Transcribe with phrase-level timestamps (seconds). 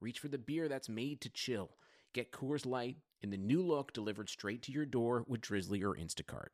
[0.00, 1.70] reach for the beer that's made to chill.
[2.14, 5.94] Get Coors Light in the new look delivered straight to your door with Drizzly or
[5.94, 6.48] Instacart.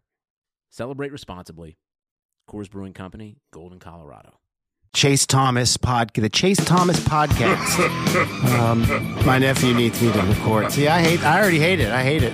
[0.70, 1.78] Celebrate responsibly.
[2.51, 4.40] Coors Brewing Company, Golden, Colorado.
[4.92, 8.59] Chase Thomas pod, the Chase Thomas podcast.
[8.59, 10.73] um, my nephew needs me to record.
[10.73, 11.23] See, I hate.
[11.23, 11.90] I already hate it.
[11.90, 12.32] I hate it.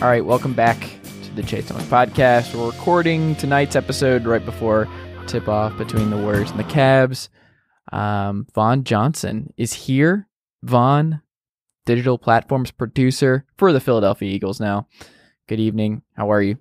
[0.00, 0.78] All right, welcome back
[1.24, 2.54] to the Chase Thomas podcast.
[2.54, 4.88] We're recording tonight's episode right before
[5.26, 7.28] tip off between the Warriors and the Cavs.
[7.92, 10.28] Um, Vaughn Johnson is here.
[10.62, 11.22] Vaughn,
[11.86, 14.88] digital platforms producer for the Philadelphia Eagles now.
[15.48, 16.02] Good evening.
[16.14, 16.58] How are you?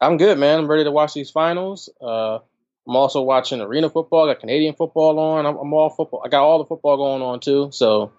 [0.00, 0.58] I'm good, man.
[0.58, 1.88] I'm ready to watch these finals.
[2.00, 2.38] Uh,
[2.86, 4.28] I'm also watching arena football.
[4.28, 5.46] I got Canadian football on.
[5.46, 6.22] I'm, I'm, all football.
[6.24, 7.70] I got all the football going on too.
[7.72, 8.12] So,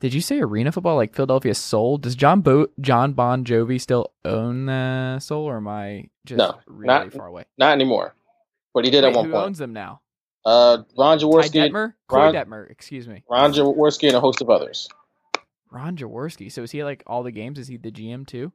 [0.00, 1.98] did you say arena football like Philadelphia Soul?
[1.98, 6.56] Does John Bo- John Bon Jovi still own the Soul, or am I just no,
[6.66, 7.44] really not, far away?
[7.58, 8.14] Not anymore.
[8.74, 9.46] But he did Wait, at one who point.
[9.46, 10.00] owns them now?
[10.46, 12.70] Uh, Ron Ty Jaworski, Detmer, Ron- Corey Detmer.
[12.70, 14.88] Excuse me, Ron Jaworski, and a host of others.
[15.70, 16.50] Ron Jaworski.
[16.52, 17.58] So is he like all the games?
[17.58, 18.52] Is he the GM too?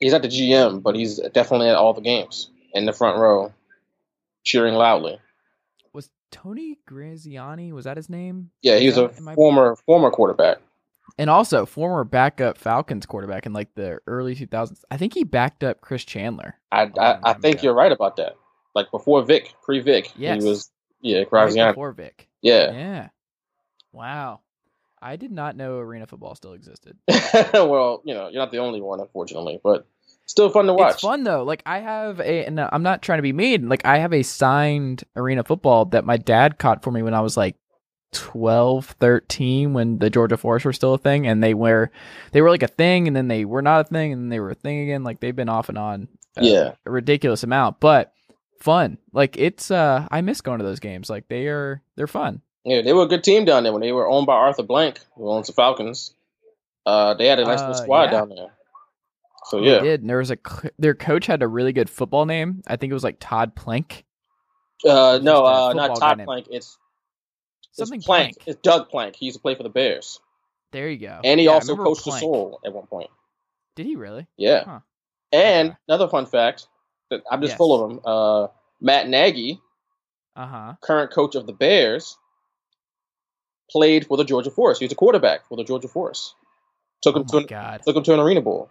[0.00, 3.52] He's at the GM, but he's definitely at all the games in the front row,
[4.44, 5.18] cheering loudly.
[5.94, 7.72] Was Tony Graziani?
[7.72, 8.50] Was that his name?
[8.62, 10.58] Yeah, he was a former former quarterback.
[11.16, 14.82] And also former backup Falcons quarterback in like the early 2000s.
[14.90, 16.56] I think he backed up Chris Chandler.
[16.72, 17.64] I I, I think ago.
[17.64, 18.34] you're right about that.
[18.74, 20.42] Like before Vic, pre Vic, Yes.
[20.42, 20.70] he was
[21.04, 21.72] yeah right Graziani.
[21.72, 22.28] before Vic.
[22.42, 22.72] Yeah.
[22.72, 23.08] Yeah.
[23.92, 24.40] Wow.
[25.00, 26.96] I did not know arena football still existed.
[27.52, 29.86] well, you know, you're not the only one, unfortunately, but
[30.26, 30.94] still fun to watch.
[30.94, 31.44] It's fun though.
[31.44, 33.68] Like I have a, and I'm not trying to be mean.
[33.68, 37.20] Like I have a signed arena football that my dad caught for me when I
[37.20, 37.56] was like
[38.12, 41.90] 12, 13, when the Georgia Force were still a thing, and they were,
[42.32, 44.40] they were like a thing, and then they were not a thing, and then they
[44.40, 45.04] were a thing again.
[45.04, 46.08] Like they've been off and on.
[46.38, 46.72] uh, Yeah.
[46.86, 48.13] a ridiculous amount, but
[48.64, 48.98] fun.
[49.12, 51.08] Like it's, uh, I miss going to those games.
[51.10, 52.40] Like they are, they're fun.
[52.64, 55.00] Yeah, they were a good team down there when they were owned by Arthur Blank,
[55.14, 56.14] who owns the Falcons.
[56.86, 58.10] Uh, they had a nice little Uh, squad yeah.
[58.10, 58.48] down there.
[59.44, 60.00] So They yeah, did.
[60.00, 60.38] And there was a
[60.78, 62.62] their coach had a really good football name.
[62.66, 64.04] I think it was like Todd Plank.
[64.86, 66.46] uh, no, uh, not Todd Plank.
[66.50, 66.78] It's
[67.68, 68.36] it's Something Plank.
[68.36, 68.48] Plank.
[68.48, 69.16] It's Doug Plank.
[69.16, 70.20] He used to play for the Bears,
[70.72, 71.20] There you go.
[71.22, 73.10] and he Yeah, also coached the Soul at one point.
[73.76, 74.26] Did he really?
[74.38, 74.64] Yeah.
[74.64, 74.80] Huh.
[75.32, 75.78] And Okay.
[75.88, 76.68] another fun fact
[77.30, 77.58] I'm just Yes.
[77.58, 78.00] full of them.
[78.04, 78.46] Uh,
[78.80, 79.60] Matt Nagy,
[80.36, 80.72] Uh huh.
[80.80, 82.16] current coach of the Bears,
[83.70, 84.78] played for the Georgia Force.
[84.78, 86.34] He was a quarterback for the Georgia Force.
[87.02, 88.70] Took Oh him to an, god, took him to an arena bowl.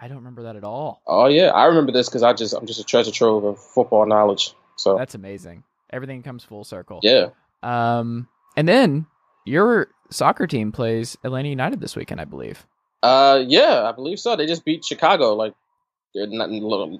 [0.00, 1.02] I don't remember that at all.
[1.06, 4.06] Oh yeah, I remember this because I just I'm just a treasure trove of football
[4.06, 4.54] knowledge.
[4.76, 5.64] So That's amazing.
[5.90, 7.00] Everything comes full circle.
[7.02, 7.28] yeah,
[7.62, 9.06] Um, and then
[9.44, 12.66] your soccer team plays Atlanta United this weekend, I believe.
[13.02, 14.36] uh, yeah, I believe so.
[14.36, 15.54] They just beat Chicago like
[16.14, 16.50] not,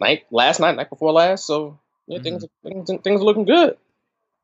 [0.01, 1.47] night last night, night before last.
[1.47, 3.77] So yeah, things, things things are looking good.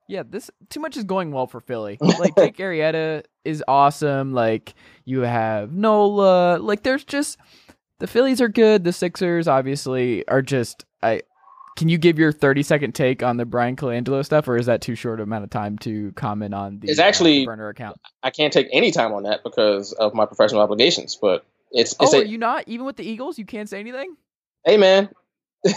[0.09, 1.97] Yeah, this too much is going well for Philly.
[2.19, 4.33] Like Jake Arrieta is awesome.
[4.33, 6.59] Like you have Nola.
[6.59, 7.39] Like there's just
[8.01, 8.85] the Phillies are good.
[8.85, 10.85] The Sixers obviously are just.
[11.03, 11.23] I
[11.77, 14.81] can you give your 30 second take on the Bryan Colangelo stuff, or is that
[14.81, 17.97] too short amount of time to comment on the It's uh, actually- burner account?
[18.23, 21.17] I can't take any time on that because of my professional obligations.
[21.21, 23.39] But it's it's Oh, a, are you not even with the Eagles?
[23.39, 24.17] You can't say anything.
[24.65, 25.09] Hey man.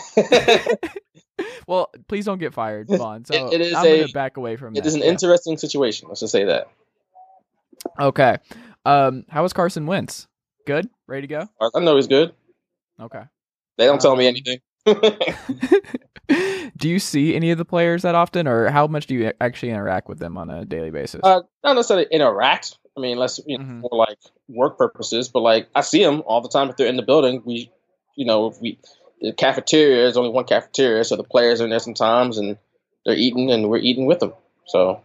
[1.67, 3.25] well, please don't get fired, Vaughn.
[3.25, 4.87] So It- it is I'm gonna back away from It that.
[4.87, 5.07] is an Yeah.
[5.07, 6.07] interesting situation.
[6.07, 6.67] Let's just say that.
[7.99, 8.37] Okay.
[8.85, 10.27] Um, how was Carson Wentz?
[10.65, 10.89] Good.
[11.07, 11.69] Ready to go?
[11.73, 12.33] I know he's good.
[12.99, 13.21] Okay.
[13.77, 14.59] They don't tell me Um, anything.
[16.77, 19.69] do you see any of the players that often, or how much do you actually
[19.69, 21.21] interact with them on a daily basis?
[21.23, 22.77] uh, not necessarily interact.
[22.97, 23.81] I mean, unless you know, Mhm.
[23.81, 24.17] for like
[24.49, 27.43] work purposes, but like I see them all the time if they're in the building.
[27.45, 27.71] We,
[28.17, 28.77] you know, if we
[29.21, 32.57] the cafeteria is only one cafeteria, so the players are in there sometimes and
[33.05, 34.33] they're eating and we're eating with them.
[34.65, 35.01] So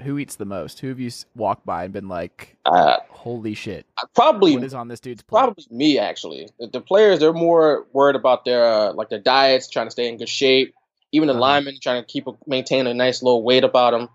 [0.00, 0.80] Who eats the most?
[0.80, 4.88] Who have you walked by and been like, uh, "Holy shit, probably what is on
[4.88, 6.48] this dude's plate?" probably me actually.
[6.58, 10.08] The, the players they're more worried about their uh, like their diets, trying to stay
[10.08, 10.74] in good shape.
[11.12, 11.40] Even the Uh-huh.
[11.42, 14.08] linemen trying to keep a, maintain a nice little weight about them.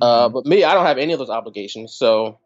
[0.00, 0.32] Uh, Mhm.
[0.32, 2.38] but me, I don't have any of those obligations, so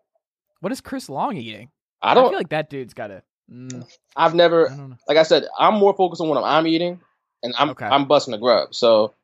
[0.60, 1.70] what is Chris Long eating?
[2.02, 2.28] I I, don't.
[2.30, 3.22] feel like that dude's got to.
[3.52, 3.86] Mm,
[4.16, 7.00] I've never, don't like I said, I'm more focused on what I'm eating,
[7.42, 7.86] and I'm Okay.
[7.86, 8.74] I'm busting the grub.
[8.74, 9.14] So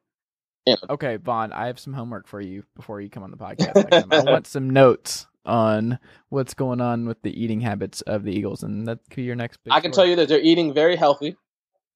[0.88, 4.12] Okay, Vaughn, I have some homework for you before you come on the podcast.
[4.12, 8.62] I want some notes on what's going on with the eating habits of the Eagles,
[8.62, 9.58] and that could be your next.
[9.64, 11.36] Big I can tell you that they're eating very healthy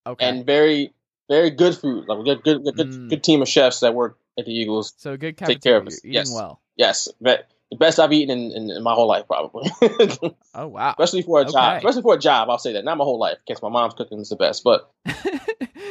[0.07, 0.29] Okay.
[0.29, 0.93] and very,
[1.29, 2.07] very good food.
[2.09, 3.11] Like good, good, good, Mm.
[3.11, 4.95] good team of chefs that work at the Eagles.
[4.97, 5.99] so good take care of us.
[6.01, 6.33] Eating Yes.
[6.33, 6.61] well.
[6.77, 9.71] Yes, but the best I've eaten in, in, in my whole life, probably.
[10.55, 10.91] Oh wow.
[10.91, 11.51] especially for a Okay.
[11.53, 11.77] job.
[11.79, 12.85] Especially for a job, I'll say that.
[12.85, 14.63] Not my whole life, because my mom's cooking is the best.
[14.63, 14.89] But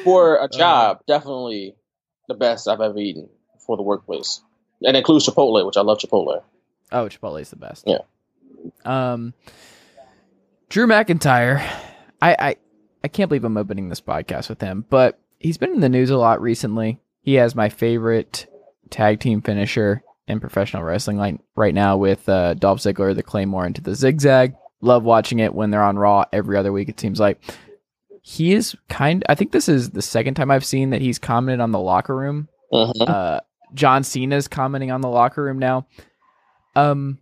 [0.03, 1.75] for a Uh, job, definitely
[2.27, 3.27] the best I've ever eaten
[3.65, 4.41] for the workplace,
[4.81, 6.41] and includes Chipotle, which I love Chipotle.
[6.91, 7.83] Oh, Chipotle is the best.
[7.87, 7.99] Yeah.
[8.85, 9.33] Um,
[10.69, 11.59] Drew McIntyre,
[12.21, 12.55] I, I,
[13.03, 16.09] I can't believe I'm opening this podcast with him, but he's been in the news
[16.09, 16.99] a lot recently.
[17.21, 18.47] He has my favorite
[18.89, 23.65] tag team finisher in professional wrestling like right now with uh, Dolph Ziggler, the Claymore
[23.65, 24.55] into the zigzag.
[24.81, 26.89] Love watching it when they're on Raw every other week.
[26.89, 27.39] It seems like
[28.21, 29.23] he is kind.
[29.29, 32.15] I think this is the second time I've seen that he's commented on the locker
[32.15, 33.07] room Mhm.
[33.07, 33.41] uh,
[33.73, 35.85] John Cena's commenting on the locker room now.
[36.75, 37.19] Um,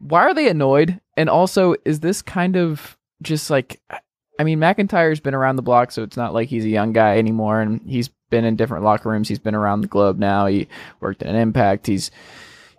[0.00, 1.00] why are they annoyed?
[1.16, 3.80] And also, is this kind of just like,
[4.38, 7.18] I mean, McIntyre's been around the block, so it's not like he's a young guy
[7.18, 9.28] anymore, and he's been in different locker rooms.
[9.28, 10.46] He's been around the globe now.
[10.46, 10.66] He
[11.00, 11.86] worked at an Impact.
[11.86, 12.10] He's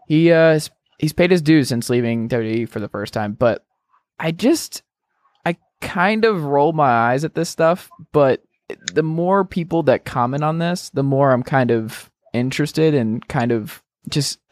[0.07, 0.59] he uh
[0.99, 3.33] he's paid his dues since leaving WWE for the first time.
[3.33, 3.65] But
[4.19, 4.83] I just
[5.45, 8.43] I kind of roll my eyes at this stuff, but
[8.93, 13.51] the more people that comment on this, the more I'm kind of interested and kind
[13.51, 14.39] of just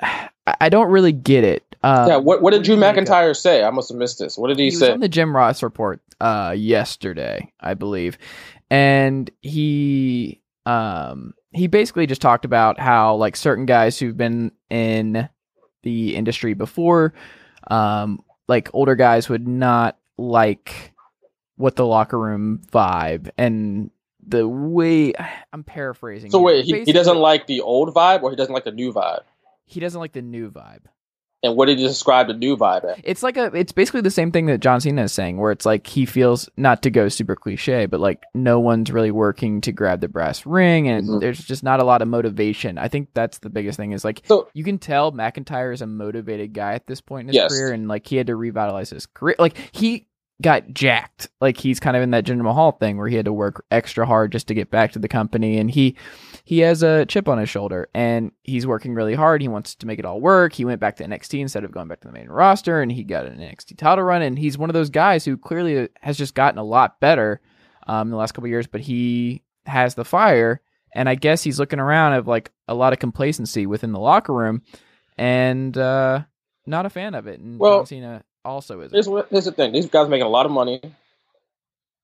[0.60, 1.73] I don't really get it.
[1.84, 3.64] Um, yeah, what, what did Drew you make of- McIntyre say?
[3.64, 4.38] I must have missed this.
[4.38, 4.92] What did he, he was say?
[4.92, 8.18] on the Jim Ross report uh yesterday, I believe.
[8.70, 15.28] And he um he basically just talked about how like certain guys who've been in
[15.84, 17.14] the industry before
[17.70, 20.94] um like older guys would not like
[21.58, 23.92] what the locker room vibe and
[24.26, 25.14] the way
[25.54, 26.32] I'm paraphrasing.
[26.32, 28.94] so wait, he, he doesn't like the old vibe, or he doesn't like the new
[28.94, 29.24] vibe?
[29.66, 30.82] he doesn't like the new vibe.
[31.44, 32.98] And what did you describe the new vibe as?
[33.04, 35.66] It's like a it's basically the same thing that John Cena is saying, where it's
[35.66, 39.72] like he feels not to go super cliche, but like no one's really working to
[39.74, 41.20] grab the brass ring and Mhm.
[41.20, 42.78] there's just not a lot of motivation.
[42.78, 45.88] I think that's the biggest thing is like So you can tell McIntyre is a
[45.88, 47.52] motivated guy at this point in his Yes.
[47.52, 49.36] career and like he had to revitalize his career.
[49.38, 50.08] Like he
[50.44, 51.30] got jacked.
[51.42, 54.06] Like he's kind of in that Jinder Mahal thing where he had to work extra
[54.06, 55.96] hard just to get back to the company and he
[56.44, 59.42] he has a chip on his shoulder and he's working really hard.
[59.42, 60.54] He wants to make it all work.
[60.54, 63.04] He went back to NXT instead of going back to the main roster and he
[63.04, 66.36] got an NXT title run and he's one of those guys who clearly has just
[66.36, 67.42] gotten a lot better
[67.88, 70.62] um, in the last couple of years, but he has the fire
[70.94, 74.34] and I guess he's looking around of like a lot of complacency within the locker
[74.34, 74.62] room
[75.18, 76.22] and uh,
[76.66, 77.40] not a fan of it.
[77.40, 79.12] And Well, John Cena also isn't.
[79.12, 80.82] what, here's the thing: these guys making a lot of money.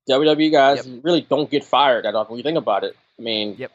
[0.09, 2.31] WWE guys really don't get fired that often.
[2.33, 3.71] When you think about it, I mean, Yep.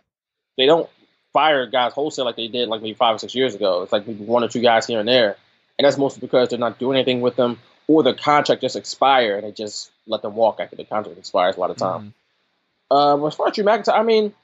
[0.56, 0.88] they don't
[1.32, 3.82] fire guys wholesale like they did like maybe five or six years ago.
[3.82, 5.36] It's like maybe one or two guys here and there,
[5.78, 9.36] and that's mostly because they're not doing anything with them, or the contract just expire
[9.36, 12.12] and they just let them walk after the contract expires a lot of time.
[12.90, 12.96] Mhm.
[12.96, 14.34] Um, as far as Drew McIntyre, I mean,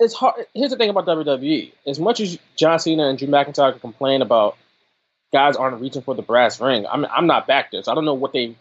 [0.00, 0.46] it's hard.
[0.54, 4.20] Here's the thing about WWE: as much as John Cena and Drew McIntyre can complain
[4.22, 4.56] about
[5.32, 8.04] guys aren't reaching for the brass ring, I'm I'm not back there, so I don't
[8.04, 8.56] know what they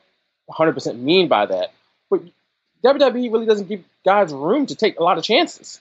[0.46, 1.74] 100 percent mean by that.
[2.10, 2.24] But
[2.84, 5.80] WWE really doesn't give guys room to take a lot of chances.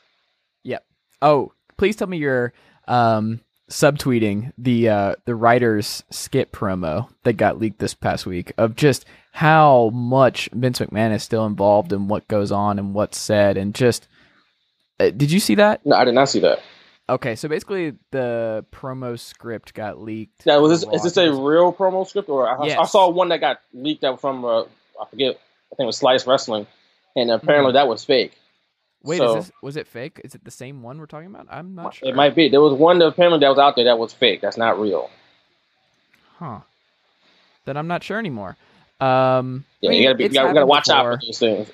[0.65, 0.85] Yep.
[1.23, 2.53] Oh, please tell me you're
[2.89, 3.41] um,
[3.71, 9.07] subtweeting the uh, the writers skit promo that got leaked this past week of just
[9.33, 13.75] how much Vince McMahon is still involved in what goes on and what's said and
[13.75, 14.09] just.
[14.99, 15.81] Uh, did you see that?
[15.87, 16.61] No, I did not see that.
[17.11, 20.47] Okay, so basically the promo script got leaked.
[20.47, 23.41] Yeah, was this, is this a real promo script, or I, I saw one that
[23.41, 25.31] got leaked out from uh, I forget,
[25.73, 26.69] I think it was Slice Wrestling,
[27.17, 28.33] and apparently that was fake.
[29.03, 30.21] Wait, so- is this was it fake?
[30.23, 31.49] Is it the same one we're talking about?
[31.51, 32.09] I'm not sure.
[32.09, 32.49] It might be.
[32.49, 34.41] There was one that apparently that was out there that was fake.
[34.41, 35.11] That's not real.
[36.39, 36.61] Huh.
[37.65, 38.57] Then I'm not sure anymore.
[39.01, 41.71] Um, I Yeah, mean, you gotta be, you gotta, gotta watch out for these things.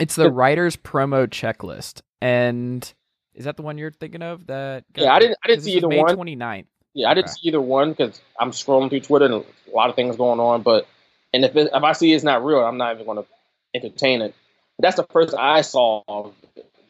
[0.00, 2.92] It's the writer's promo checklist, and
[3.34, 4.46] is that the one you're thinking of?
[4.46, 6.14] That got- Yeah, I didn't- I didn't see either May one.
[6.16, 6.66] 29th.
[6.94, 7.34] Yeah, I didn't Okay.
[7.40, 10.62] see either one because I'm scrolling through Twitter and a lot of things going on.
[10.62, 10.86] But
[11.32, 13.26] and if it, if I see it's not real, I'm not even going to
[13.74, 14.34] entertain it.
[14.76, 16.02] But that's the first I saw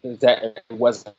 [0.03, 1.15] that it wasn't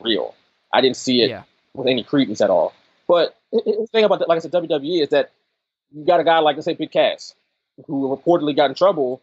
[0.00, 0.34] real.
[0.72, 1.42] I didn't see it Yeah.
[1.74, 2.74] with any credence at all.
[3.08, 5.30] But the the thing about that, like I said, WWE is that
[5.90, 7.34] you got a guy like let's say Big Cass,
[7.86, 9.22] who reportedly got in trouble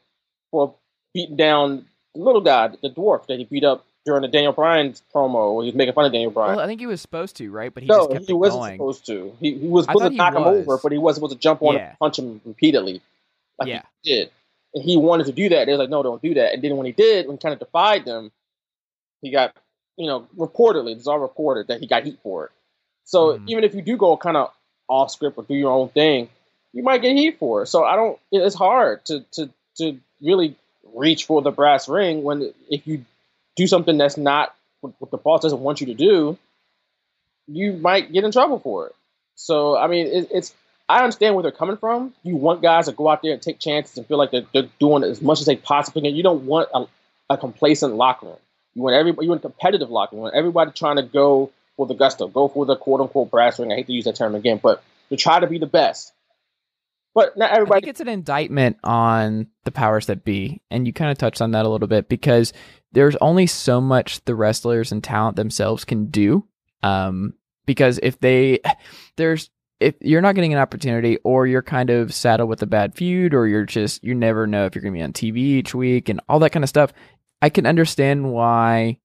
[0.51, 0.73] for
[1.13, 4.93] beating down the little guy, the dwarf that he beat up during the Daniel Bryan
[5.13, 6.55] promo where he was making fun of Daniel Bryan.
[6.55, 7.73] Well, I think he was supposed to, right?
[7.73, 8.73] But he no, just kept he wasn't going.
[8.75, 9.35] supposed to.
[9.39, 11.75] He, he was supposed to knock him over, but he wasn't supposed to jump on
[11.75, 11.89] Yeah.
[11.89, 13.01] and punch him repeatedly
[13.59, 13.81] like Yeah.
[14.01, 14.31] he did.
[14.73, 15.65] And he wanted to do that.
[15.65, 16.53] They was like, no, don't do that.
[16.53, 18.31] And then when he did, when he kind of defied them,
[19.21, 19.53] he got,
[19.97, 22.51] you know, reportedly, it's all reported that he got heat for it.
[23.03, 23.49] So Mhm.
[23.49, 24.51] even if you do go kind of
[24.87, 26.29] off script or do your own thing,
[26.71, 27.67] you might get heat for it.
[27.67, 28.17] So I don't.
[28.31, 30.55] It's hard to to to really
[30.93, 33.03] reach for the brass ring when if you
[33.59, 36.37] do something that's not what the boss doesn't want you to do,
[37.47, 38.95] you might get in trouble for it.
[39.35, 40.53] So I mean, it, it's
[40.87, 42.13] I understand where they're coming from.
[42.23, 44.69] You want guys to go out there and take chances and feel like they're, they're
[44.79, 46.15] doing as much as they possibly can.
[46.15, 46.85] You don't want a,
[47.29, 48.37] a complacent locker room.
[48.75, 49.25] You want everybody.
[49.25, 50.21] You want competitive locker room.
[50.21, 53.59] You want everybody trying to go for the gusto, go for the quote unquote brass
[53.59, 53.71] ring.
[53.71, 56.13] I hate to use that term again, but to try to be the best.
[57.19, 57.77] But not everybody.
[57.77, 61.41] I think it's an indictment on the powers that be, and you kind of touched
[61.41, 62.53] on that a little bit because
[62.93, 66.47] there's only so much the wrestlers and talent themselves can do.
[66.81, 67.33] Um,
[67.65, 68.61] because if they,
[69.17, 69.49] there's
[69.81, 73.33] if you're not getting an opportunity, or you're kind of saddled with a bad feud,
[73.33, 76.07] or you're just you never know if you're going to be on TV each week
[76.07, 76.93] and all that kind of stuff.
[77.41, 78.99] I can understand why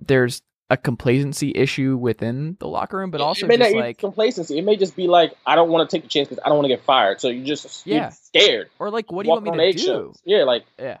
[0.00, 3.98] there's a complacency issue within the locker room, but also it may just not like
[3.98, 4.58] complacency.
[4.58, 6.58] It may just be like I don't want to take the chance because I don't
[6.58, 7.20] want to get fired.
[7.20, 7.96] So you just Yeah.
[7.96, 8.70] you're scared.
[8.78, 10.14] or like what do you want me to do?
[10.24, 10.98] Yeah, like Yeah.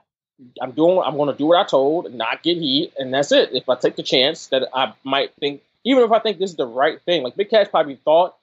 [0.62, 1.02] I'm doing.
[1.04, 3.50] I'm going to do what I told, not get heat, and that's it.
[3.52, 6.56] If I take the chance that I might think, even if I think this is
[6.56, 8.36] the right thing, like Big Cass probably thought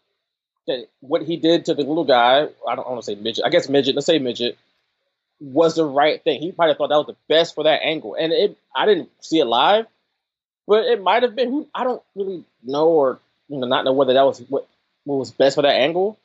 [0.67, 3.49] that what he did to the little guy, I don't want to say midget, I
[3.49, 4.57] guess midget, let's say midget,
[5.39, 6.41] was the right thing.
[6.41, 8.57] He probably thought that was the best for that angle, and it.
[8.75, 9.85] I didn't see it live,
[10.67, 11.49] but it might have been.
[11.49, 13.19] Who I don't really know, or
[13.49, 14.67] you know, not know whether that was what
[15.03, 16.17] what was best for that angle.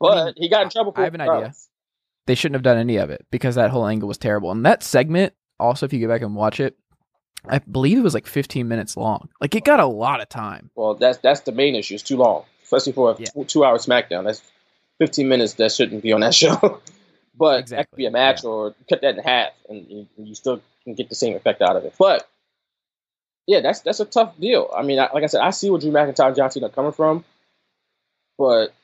[0.00, 0.92] But I mean, he got in trouble.
[0.92, 1.54] For I have an idea.
[2.26, 4.50] they shouldn't have done any of it because that whole angle was terrible.
[4.50, 6.76] And that segment, also, if you go back and watch it,
[7.48, 9.28] I believe it was like 15 minutes long.
[9.40, 10.70] Like it got a lot of time.
[10.74, 11.94] Well, that's that's the main issue.
[11.94, 13.44] It's too long, especially for a Yeah.
[13.46, 14.24] two-hour SmackDown.
[14.24, 14.42] That's
[14.98, 16.80] 15 minutes that shouldn't be on that show.
[17.38, 20.34] but that Exactly, could be a match, or cut that in half, and you, you
[20.34, 21.94] still can get the same effect out of it.
[21.98, 22.28] But
[23.46, 24.70] yeah, that's that's a tough deal.
[24.76, 26.70] I mean, I, like I said, I see where Drew McIntyre and John Cena are
[26.70, 27.24] coming from,
[28.38, 28.74] but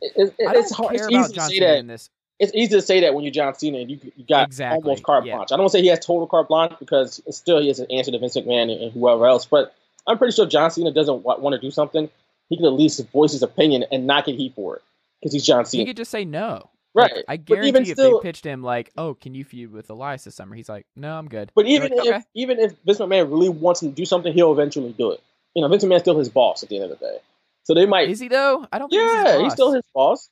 [0.00, 0.94] it, it, it's hard.
[0.94, 2.10] It's easy to say that this.
[2.38, 5.02] it's easy to say that when you're John Cena and you, you got Exactly, almost
[5.02, 5.36] carte yeah.
[5.36, 5.52] blanche.
[5.52, 7.90] I don't want to say he has total carte blanche because still he has an
[7.90, 9.74] answer to Vince McMahon and, and whoever else, but
[10.06, 12.10] I'm pretty sure John Cena doesn't wa- want to do something.
[12.50, 14.82] He can at least voice his opinion and not get heat for it
[15.20, 15.80] because he's John Cena.
[15.80, 16.68] He could just say no.
[16.94, 17.12] Right.
[17.14, 19.90] Like, I guarantee even if still- they pitched him like, "Oh, can you feud with
[19.90, 22.72] Elias this summer?" He's like, "No, I'm good." But even like, if "Okay." even if
[22.84, 25.20] Vince McMahon really wants him to do something, he'll eventually do it.
[25.54, 27.18] You know, Vince McMahon's still his boss at the end of the day.
[27.64, 28.08] So they might.
[28.10, 28.66] is he though?
[28.72, 28.88] I don't.
[28.90, 30.28] think yeah, he's, he's still his boss.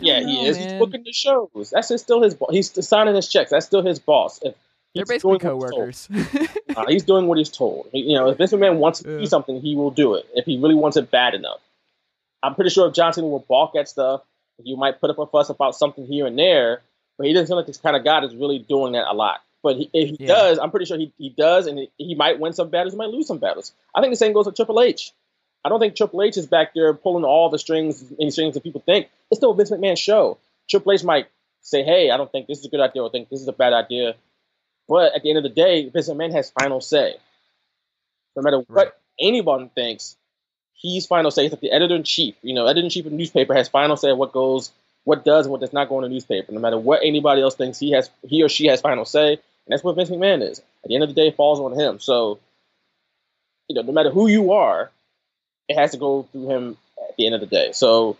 [0.00, 0.58] Yeah, know, he is.
[0.58, 0.70] man.
[0.70, 1.70] He's booking the shows.
[1.72, 2.50] That's his, still his boss.
[2.50, 3.50] He's signing his checks.
[3.50, 4.38] That's still his boss.
[4.42, 4.54] If
[4.94, 6.08] They're he's basically what he's coworkers.
[6.76, 7.88] Uh, he's doing what he's told.
[7.90, 10.26] He- you know, if Vince McMahon wants to do something, he will do it.
[10.34, 11.58] If he really wants it bad enough,
[12.40, 14.22] I'm pretty sure if Johnson will balk at stuff,
[14.62, 16.82] you might put up a fuss about something here and there.
[17.16, 19.40] But he doesn't seem like this kind of guy that's really doing that a lot.
[19.62, 20.26] But he, if he Yeah.
[20.28, 22.96] does, I'm pretty sure he, he does, and he, he might win some battles, he
[22.98, 23.72] might lose some battles.
[23.94, 25.12] I think the same goes with Triple H.
[25.64, 28.62] I don't think Triple H is back there pulling all the strings, any strings that
[28.62, 29.08] people think.
[29.30, 30.38] It's still a Vince McMahon show.
[30.70, 31.26] Triple H might
[31.62, 33.52] say, "Hey, I don't think this is a good idea, or think this is a
[33.52, 34.14] bad idea."
[34.88, 37.16] But at the end of the day, Vince McMahon has final say.
[38.36, 38.92] No matter what Right.
[39.20, 40.16] anyone thinks,
[40.78, 41.42] he's final say.
[41.42, 42.34] He's like the editor in chief.
[42.42, 44.70] You know, editor in chief of the newspaper has final say what goes,
[45.04, 46.52] what does, and what does not go in the newspaper.
[46.52, 49.40] No matter what anybody else thinks, he has, he or she has final say, and
[49.68, 50.60] that's what Vince McMahon is.
[50.84, 51.98] At the end of the day, it falls on him.
[51.98, 52.38] So,
[53.68, 54.90] you know, no matter who you are,
[55.68, 56.76] it has to go through him
[57.08, 57.72] at the end of the day.
[57.72, 58.16] So,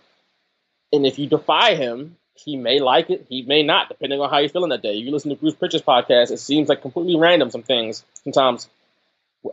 [0.92, 4.38] and if you defy him, he may like it, he may not, depending on how
[4.38, 4.94] you're feeling that day.
[4.94, 7.50] You listen to Bruce Pritchard's podcast, it seems like completely random.
[7.50, 8.68] Some things sometimes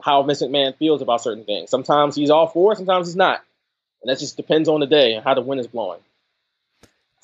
[0.04, 1.70] how Vince McMahon feels about certain things.
[1.70, 3.42] Sometimes he's all for it, sometimes he's not.
[4.02, 6.00] And that just depends on the day and how the wind is blowing.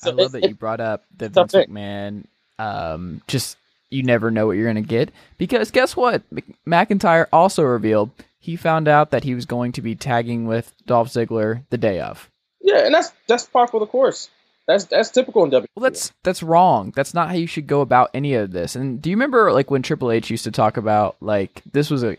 [0.04, 1.68] I love it- that you brought up the Vince thing.
[1.68, 2.24] McMahon.
[2.58, 3.56] Um, just
[3.90, 6.22] you never know what you're gonna get because guess what?
[6.66, 11.08] McIntyre also revealed he found out that he was going to be tagging with Dolph
[11.08, 12.28] Ziggler the day of.
[12.60, 14.28] Yeah, and that's that's par for the course.
[14.66, 15.66] That's that's typical in WWE.
[15.76, 16.92] Well, that's that's wrong.
[16.94, 18.76] That's not how you should go about any of this.
[18.76, 22.02] And do you remember like when Triple H used to talk about like this was
[22.04, 22.16] a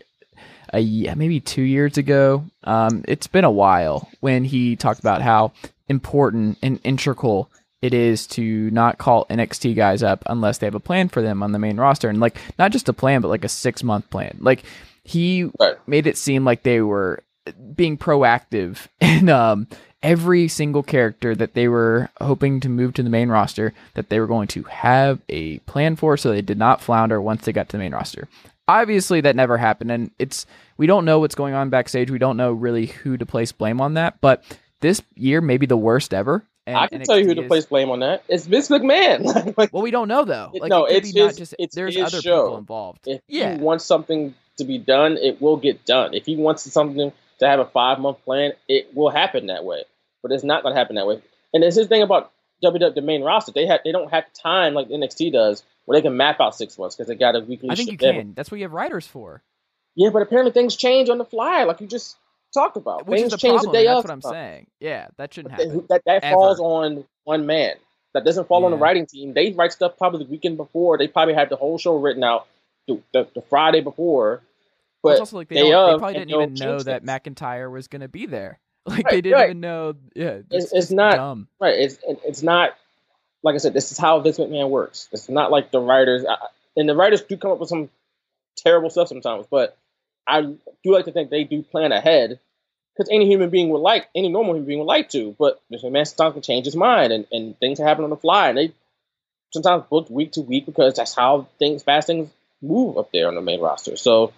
[0.74, 2.44] a maybe two years ago?
[2.64, 5.52] Um, it's been a while when he talked about how
[5.88, 7.50] important and integral
[7.82, 11.42] it is to not call NXT guys up unless they have a plan for them
[11.42, 14.08] on the main roster, and like not just a plan, but like a six month
[14.10, 14.36] plan.
[14.40, 14.64] Like
[15.02, 15.76] he Right.
[15.86, 17.22] made it seem like they were
[17.76, 19.68] being proactive in um,
[20.02, 24.18] every single character that they were hoping to move to the main roster that they
[24.18, 27.68] were going to have a plan for so they did not flounder once they got
[27.68, 28.28] to the main roster.
[28.66, 32.10] Obviously that never happened and it's we don't know what's going on backstage.
[32.10, 34.42] We don't know really who to place blame on that, but
[34.80, 36.44] this year may be the worst ever.
[36.66, 38.24] And I can tell you who to place blame on that.
[38.28, 39.54] It's Vince McMahon.
[39.58, 40.50] like, Well, we don't know though.
[40.54, 42.44] Like, no, it it's his- just it's there's his other show.
[42.44, 43.00] people involved.
[43.06, 43.56] if Yeah.
[43.56, 46.14] he wants something to be done, it will get done.
[46.14, 49.82] If he wants something to have a five month plan, it will happen that way.
[50.22, 51.20] but it's not going to happen that way.
[51.52, 52.32] And there's this thing about
[52.64, 56.02] WWE, the main roster, they have they don't have time like NXT does where they
[56.02, 57.68] can map out six months because they got a weekly.
[57.70, 58.32] I think you can.
[58.32, 59.42] That's what you have writers for.
[59.96, 62.16] Yeah, but apparently things change on the fly, like you just
[62.52, 63.06] talked about.
[63.06, 63.72] Which things is the change problem.
[63.72, 64.04] the day and of.
[64.04, 64.66] that's what I'm saying.
[64.80, 65.86] Yeah, that shouldn't That, happen.
[65.88, 66.34] that, that Ever.
[66.34, 67.74] falls on one man.
[68.12, 69.34] That doesn't fall on the writing team.
[69.34, 70.98] They write stuff probably the weekend before.
[70.98, 72.46] They probably have the whole show written out
[72.86, 74.40] the, the, the Friday before.
[75.02, 77.10] But it's also like they, don't, they probably didn't even know change that things.
[77.36, 78.58] McIntyre was going to be there.
[78.86, 79.44] Like Right, they didn't right.
[79.46, 79.94] even know.
[80.14, 81.48] Yeah, It's- it's, it's not- dumb.
[81.58, 81.74] Right.
[81.78, 82.76] It's it's not
[83.42, 83.72] like I said.
[83.72, 85.08] This is how Vince McMahon works.
[85.10, 86.36] It's not like the writers, I-
[86.76, 87.88] and the writers do come up with some
[88.56, 89.46] terrible stuff sometimes.
[89.50, 89.76] But
[90.26, 92.38] I do like to think they do plan ahead
[92.94, 95.34] because any human being would like, any normal human being would like to.
[95.38, 96.06] But Mr.
[96.06, 98.72] Sometimes can change his mind, and, and things happen on the fly, and they
[99.52, 102.30] sometimes book week to week because that's how things fast things
[102.62, 103.96] move up there on the main roster.
[103.96, 104.32] So.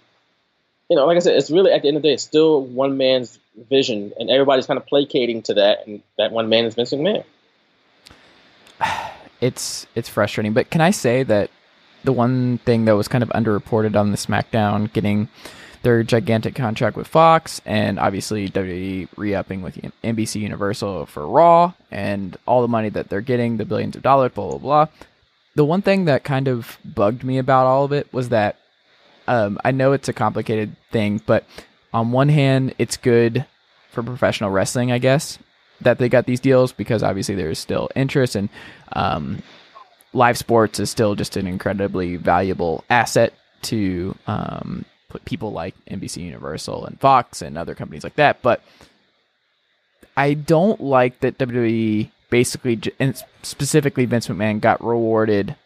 [0.88, 2.62] You know, like I said, it's really at the end of the day, it's still
[2.62, 6.76] one man's vision, and everybody's kind of placating to that, and that one man is
[6.76, 7.24] Vince McMahon.
[9.40, 10.52] it's it's frustrating.
[10.52, 11.50] But can I say that
[12.04, 15.28] the one thing that was kind of underreported on the SmackDown getting
[15.82, 22.36] their gigantic contract with Fox and obviously WWE re-upping with NBC Universal for Raw and
[22.46, 24.86] all the money that they're getting, the billions of dollars, blah blah blah.
[25.54, 28.56] The one thing that kind of bugged me about all of it was that
[29.28, 31.44] um, I know it's a complicated thing, but
[31.92, 33.46] on one hand, it's good
[33.90, 35.38] for professional wrestling, I guess,
[35.80, 38.48] that they got these deals because obviously there's still interest and
[38.92, 39.42] um,
[40.12, 44.84] live sports is still just an incredibly valuable asset to um,
[45.24, 48.42] people like NBC Universal and Fox and other companies like that.
[48.42, 48.62] But
[50.16, 55.56] I don't like that WWE basically, and specifically Vince McMahon, got rewarded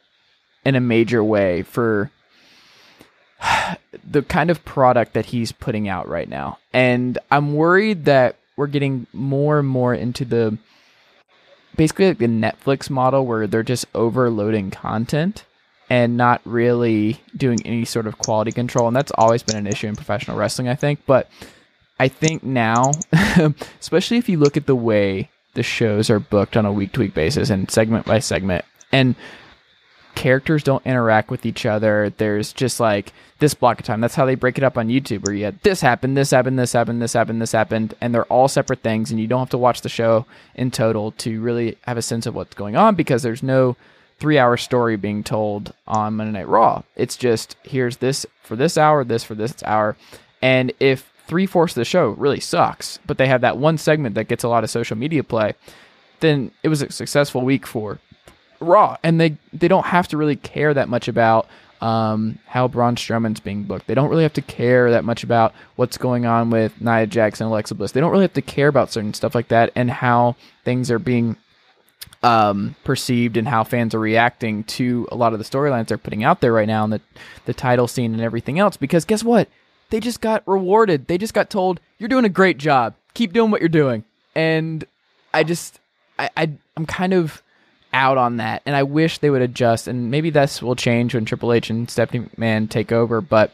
[0.65, 2.11] in a major way for
[4.05, 6.59] the kind of product that he's putting out right now.
[6.73, 10.59] And I'm worried that we're getting more and more into the
[11.77, 15.45] basically like the Netflix model where they're just overloading content
[15.91, 18.87] and not really doing any sort of quality control.
[18.87, 21.01] And that's always been an issue in professional wrestling, I think.
[21.05, 21.29] But
[21.99, 22.93] I think now,
[23.81, 27.01] especially if you look at the way the shows are booked on a week to
[27.01, 29.17] week basis and segment by segment, and
[30.15, 32.13] characters don't interact with each other.
[32.17, 34.01] There's just like this block of time.
[34.01, 36.57] That's how they break it up on YouTube, where you had this happened, this happened,
[36.57, 39.51] this happened, this happened, this happened, and they're all separate things, and you don't have
[39.51, 40.25] to watch the show
[40.55, 43.77] in total to really have a sense of what's going on because there's no
[44.21, 46.83] three hour story being told on Monday Night Raw.
[46.95, 49.97] It's just here's this for this hour, this for this hour.
[50.43, 54.15] And if three fourths of the show really sucks, but they have that one segment
[54.15, 55.55] that gets a lot of social media play,
[56.21, 57.99] then it was a successful week for
[58.61, 58.97] Raw.
[59.03, 61.49] And they, they don't have to really care that much about
[61.81, 63.87] um, how Braun Strowman's being booked.
[63.87, 67.41] They don't really have to care that much about what's going on with Nia and
[67.41, 67.93] Alexa Bliss.
[67.93, 70.99] They don't really have to care about certain stuff like that and how things are
[70.99, 71.37] being
[72.23, 76.23] um, perceived and how fans are reacting to a lot of the storylines they're putting
[76.25, 77.01] out there right now and the,
[77.47, 78.77] the title scene and everything else.
[78.77, 79.49] Because guess what?
[79.91, 81.07] They just got rewarded.
[81.07, 82.95] They just got told, you're doing a great job.
[83.15, 84.05] Keep doing what you're doing.
[84.35, 84.85] And
[85.35, 85.81] I just,
[86.19, 87.43] I, I I'm kind of
[87.93, 88.63] out on that.
[88.67, 89.89] And I wish they would adjust.
[89.89, 93.21] And maybe this will change when Triple H and Stephanie McMahon take over.
[93.21, 93.53] But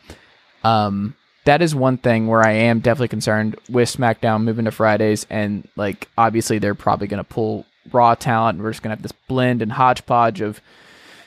[0.63, 5.27] um, that is one thing where I am definitely concerned with SmackDown moving to Fridays.
[5.31, 8.61] And like, obviously, they're probably going to pull Raw talent.
[8.61, 10.61] We're just going to have this blend and hodgepodge of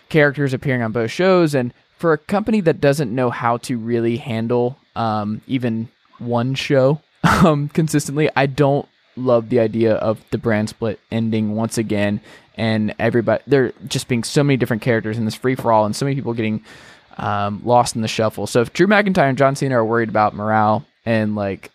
[0.10, 1.56] characters appearing on both shows.
[1.56, 7.02] And for a company that doesn't know how to really handle um, even one show
[7.24, 12.22] um, consistently, I don't love the idea of the brand split ending once again
[12.56, 15.96] and everybody there just being so many different characters in this free for all and
[15.96, 16.64] so many people getting
[17.18, 18.48] um, lost in the shuffle.
[18.48, 21.72] So if Drew McIntyre and John Cena are worried about morale and like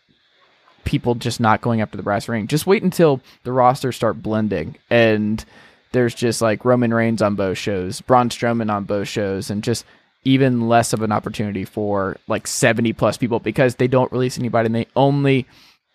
[0.95, 4.23] people just not going up to the brass ring, just wait until the rosters start
[4.23, 5.45] blending and
[5.91, 9.85] there's just like Roman Reigns on both shows, Braun Strowman on both shows, and just
[10.25, 14.67] even less of an opportunity for like 70 plus people because they don't release anybody
[14.67, 15.47] and they only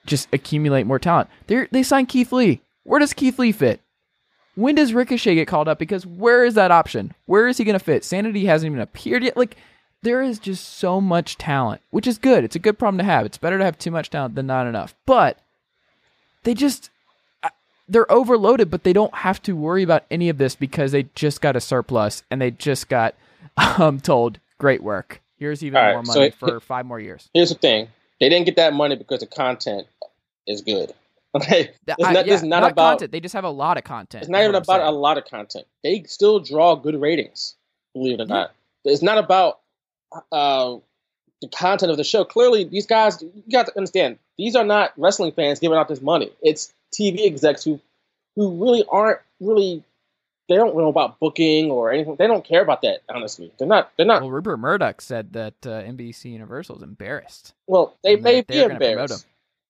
[0.06, 1.30] just accumulate more talent.
[1.48, 2.62] They they signed Keith Lee.
[2.84, 3.82] Where does Keith Lee fit?
[4.56, 5.80] When does Ricochet get called up?
[5.80, 7.14] Because where is that option?
[7.26, 8.04] Where is he going to fit?
[8.04, 9.38] Sanity hasn't even appeared yet.
[9.38, 9.56] Like
[10.02, 12.44] there is just so much talent, which is good.
[12.44, 13.26] It's a good problem to have.
[13.26, 14.96] It's better to have too much talent than not enough.
[15.06, 15.38] But
[16.44, 16.90] they just
[17.44, 17.50] uh,
[17.88, 21.42] they're overloaded, but they don't have to worry about any of this because they just
[21.42, 23.16] got a surplus and they just got
[23.78, 25.22] um, told, "Great work.
[25.38, 27.88] Here's even All right, more so money it- for five more years." Here's the thing:
[28.20, 29.88] they didn't get that money because the content
[30.48, 30.94] is good.
[31.36, 32.94] Okay, it's I- not, yeah, it's not, about.
[32.94, 33.12] content.
[33.12, 34.24] They just have a lot of content.
[34.24, 34.82] It's not even about saying.
[34.82, 35.68] a lot of content.
[35.84, 37.54] They still draw good ratings,
[37.94, 38.52] believe it or not.
[38.84, 39.60] It's not about
[40.32, 40.78] uh,
[41.42, 42.26] the content of the show.
[42.26, 46.02] Clearly, these guys, you got to understand, these are not wrestling fans giving out this
[46.02, 46.32] money.
[46.42, 47.80] It's TV execs who
[48.36, 49.84] who really aren't really
[50.50, 52.16] they don't know about booking or anything.
[52.18, 53.02] They don't care about that.
[53.08, 53.92] Honestly, they're not.
[53.96, 54.22] They're not.
[54.24, 57.54] Well, Rupert Murdoch said that uh, NBC Universal is embarrassed.
[57.68, 59.28] Well, they may be embarrassed.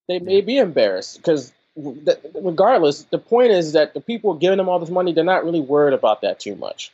[0.08, 4.80] They may be embarrassed because, regardless, the point is that the people giving them all
[4.80, 6.92] this money, they're not really worried about that too much.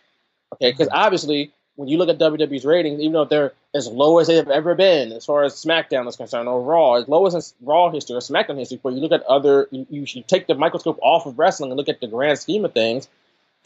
[0.54, 0.98] Okay, because Mm-hmm.
[0.98, 4.50] obviously, when you look at WWE's ratings, even though they're as low as they have
[4.50, 7.92] ever been, as far as SmackDown is concerned, or Raw, as low as in Raw
[7.92, 11.00] history or SmackDown history, but you look at other, you, you should take the microscope
[11.02, 13.10] off of wrestling and look at the grand scheme of things.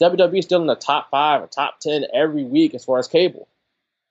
[0.02, 3.06] WWE is still in the top five or top ten every week as far as
[3.06, 3.46] cable,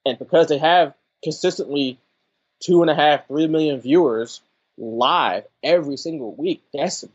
[0.06, 1.98] and because they have consistently
[2.62, 4.42] two and a half, three million viewers
[4.78, 7.06] live every single week, that's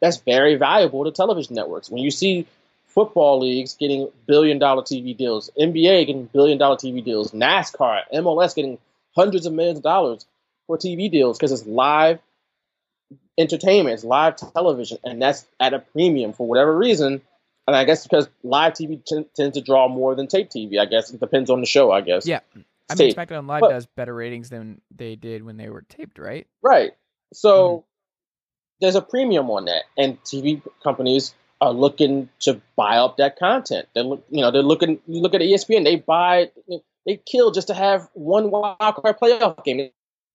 [0.00, 1.88] that's very valuable to television networks.
[1.88, 2.46] When you see
[2.94, 8.54] football leagues getting billion dollar TV deals, NBA getting billion dollar TV deals, NASCAR, MLS
[8.54, 8.78] getting
[9.16, 10.26] hundreds of millions of dollars
[10.66, 12.20] for TV deals because it's live
[13.36, 17.20] entertainment, it's live television, and that's at a premium for whatever reason.
[17.66, 20.78] And I guess because live TV t- tends to draw more than tape TV.
[20.78, 21.90] I guess it depends on the show.
[21.90, 22.26] I guess.
[22.26, 22.40] Yeah.
[22.90, 23.16] I Tape.
[23.16, 26.46] mean, SmackDown Live But- does better ratings than they did when they were taped, right?
[26.62, 26.92] Right.
[27.32, 27.84] So mm-hmm.
[28.80, 33.88] there's a premium on that, and TV companies are looking to buy up that content.
[33.94, 35.00] They look, you know, they're looking.
[35.06, 36.50] You look at ESPN; they buy,
[37.06, 39.78] they kill just to have one wild card playoff game.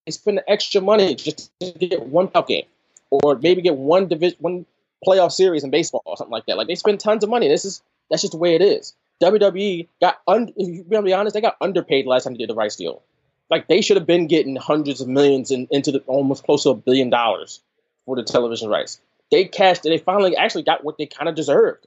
[0.06, 2.65] They spend extra money just to get one playoff game,
[3.12, 4.65] or maybe get one division, one
[5.06, 6.58] playoff series in baseball or something like that.
[6.58, 7.48] Like they spend tons of money.
[7.48, 8.96] This is that's just the way it is.
[9.22, 12.50] WWE got, un, if you to be honest, they got underpaid last time they did
[12.50, 13.04] the rights deal.
[13.50, 16.70] Like they should have been getting hundreds of millions and into the almost close to
[16.70, 17.62] a billion dollars
[18.06, 19.00] for the television rights.
[19.32, 19.86] They cashed.
[19.86, 21.86] And they finally actually got what they kind of deserved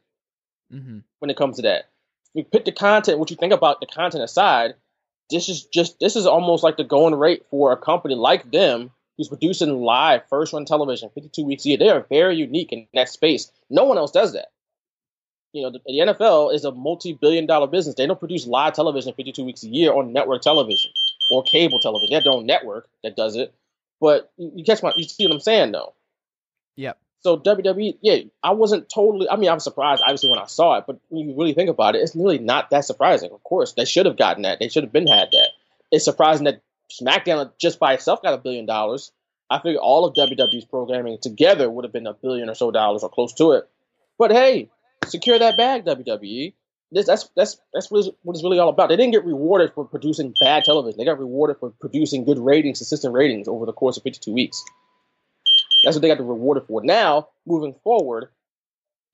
[0.73, 1.01] Mm-hmm.
[1.19, 1.91] when it comes to that.
[2.35, 4.75] If you put the content, what you think about the content aside,
[5.29, 8.91] this is just this is almost like the going rate for a company like them
[9.17, 11.79] who's producing live first run television 52 weeks a year.
[11.79, 13.53] They are very unique in that space.
[13.69, 14.49] No one else does that.
[15.53, 17.95] You know, the, the NFL is a multi-billion dollar business.
[17.95, 20.91] They don't produce live television 52 weeks a year on network television
[21.31, 22.11] or cable television.
[22.11, 23.55] They have their own network that does it.
[24.01, 25.93] But you, you catch my, you see what I'm saying though.
[26.77, 26.99] Yep.
[27.23, 29.29] So WWE, yeah, I wasn't totally.
[29.29, 31.71] I mean, I was surprised obviously when I saw it, but when you really think
[31.71, 33.31] about it, it's really not that surprising.
[33.31, 34.59] Of course, they should have gotten that.
[34.59, 35.51] They should have been had that.
[35.93, 39.13] It's surprising that SmackDown just by itself got a billion dollars.
[39.49, 43.05] I figure all of WWE's programming together would have been a billion or so dollars
[43.05, 43.69] or close to it.
[44.19, 44.71] But hey,
[45.07, 46.55] secure that bag, WWE.
[46.91, 48.89] This, that's that's that's what it's, what it's really all about.
[48.89, 50.99] They didn't get rewarded for producing bad television.
[50.99, 54.63] They got rewarded for producing good ratings, consistent ratings over the course of 52 weeks.
[55.83, 56.83] That's what they got to reward it for.
[56.83, 58.29] Now, moving forward,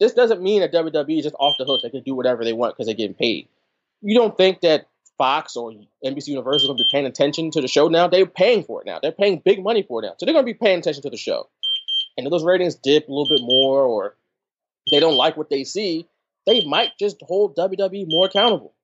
[0.00, 1.80] this doesn't mean that WWE is just off the hook.
[1.82, 3.48] They can do whatever they want because they're getting paid.
[4.00, 5.72] You don't think that Fox or
[6.04, 8.06] NBC Universal is going to be paying attention to the show now?
[8.06, 9.00] They're paying for it now.
[9.02, 10.14] They're paying big money for it now.
[10.16, 11.48] So they're going to be paying attention to the show.
[12.16, 14.16] And if those ratings dip a little bit more or
[14.90, 16.06] they don't like what they see,
[16.46, 18.74] they might just hold WWE more accountable.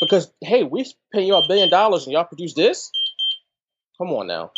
[0.00, 2.90] Because, hey, we're paying you a billion dollars and y'all produce this?
[3.98, 4.52] Come on now.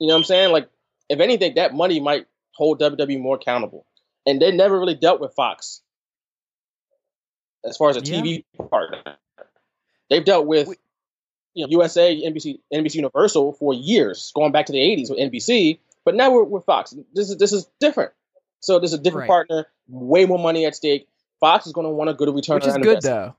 [0.00, 0.52] You know what I'm saying?
[0.52, 0.68] Like,
[1.10, 3.84] if anything, that money might hold WWE more accountable.
[4.26, 5.82] And they never really dealt with Fox
[7.64, 8.20] as far as a Yeah.
[8.22, 9.16] TV partner.
[10.08, 10.68] They've dealt with
[11.54, 15.80] you know, USA, NBC, NBC Universal for years, going back to the '80s with NBC.
[16.04, 16.94] But now we're with Fox.
[17.12, 18.12] This is this is different.
[18.60, 19.48] So there's a different Right.
[19.48, 21.08] partner, way more money at stake.
[21.40, 23.02] Fox is going to want a good return, Which is good investment.
[23.02, 23.34] though,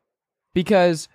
[0.54, 1.08] because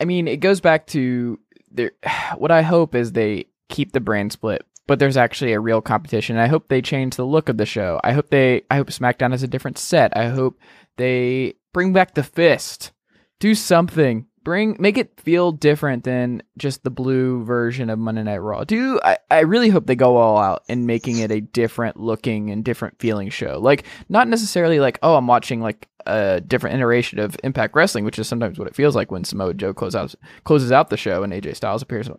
[0.00, 1.38] I mean it goes back to
[1.70, 1.92] their.
[2.36, 6.36] What I hope is they keep the brand split, but there's actually a real competition.
[6.36, 8.00] I hope they change the look of the show.
[8.02, 8.62] I hope they.
[8.70, 10.16] I hope SmackDown has a different set.
[10.16, 10.58] I hope
[10.96, 12.92] they bring back the fist.
[13.40, 14.26] Do something.
[14.44, 18.64] Bring make it feel different than just the blue version of Monday Night Raw.
[18.64, 22.50] Do I, I really hope they go all out in making it a different looking
[22.50, 23.60] and different feeling show.
[23.60, 28.18] Like not necessarily like, oh, I'm watching like a different iteration of Impact Wrestling, which
[28.18, 31.22] is sometimes what it feels like when Samoa Joe closes out closes out the show
[31.22, 32.10] and AJ Styles appears.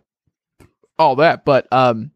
[0.98, 2.12] All that, but um,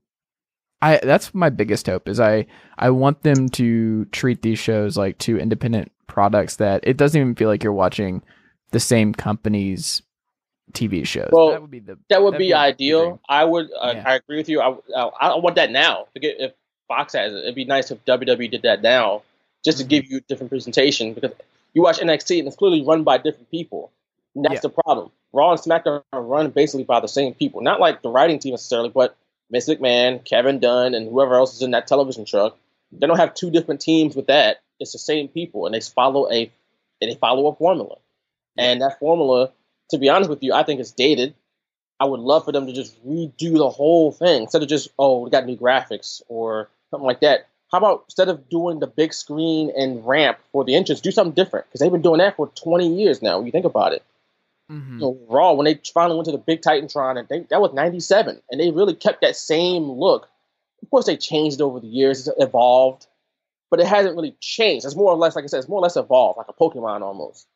[0.81, 2.47] I that's my biggest hope is I
[2.79, 7.35] I want them to treat these shows like two independent products that it doesn't even
[7.35, 8.23] feel like you're watching
[8.71, 10.03] the same company's
[10.73, 11.31] TV shows.
[11.33, 13.21] Well, that would be the That would that'd be ideal.
[13.29, 13.71] I would.
[13.81, 14.03] Uh, Yeah.
[14.07, 14.61] I agree with you.
[14.61, 16.07] I, I, I want that now.
[16.13, 16.53] Forget if
[16.87, 17.39] Fox has it.
[17.39, 19.23] It'd be nice if WWE did that now,
[19.65, 19.89] just to Mhm.
[19.89, 21.15] give you a different presentation.
[21.15, 21.33] Because
[21.75, 23.91] you watch NXT and it's clearly run by different people.
[24.35, 24.61] And that's Yeah.
[24.61, 25.11] the problem.
[25.33, 27.63] Raw and SmackDown are run basically by the same people.
[27.63, 29.17] Not like the writing team necessarily, but
[29.51, 32.57] Vince McMahon, Kevin Dunn, and whoever else is in that television truck.
[32.93, 34.61] They don't have two different teams with that.
[34.81, 36.51] It's the same people, and they follow a
[37.01, 37.97] and they follow a formula.
[38.57, 39.53] And that formula,
[39.91, 41.35] to be honest with you, I think it's dated.
[42.01, 45.21] I would love for them to just redo the whole thing instead of just oh
[45.21, 47.47] we got new graphics or something like that.
[47.71, 51.35] how about instead of doing the big screen and ramp for the entrance, do something
[51.35, 51.67] different?
[51.67, 53.39] Because they've been doing that for 20 years now.
[53.39, 54.03] When you think about it,
[54.71, 54.99] Mhm.
[55.01, 58.43] know, Raw when they finally went to the big Titantron, and they, that was '97,
[58.51, 60.29] and they really kept that same look.
[60.83, 63.07] Of course, they changed over the years, it's evolved,
[63.71, 64.85] but it hasn't really changed.
[64.87, 67.03] It's more or less, like I said, it's more or less evolved, like a Pokemon
[67.03, 67.47] almost.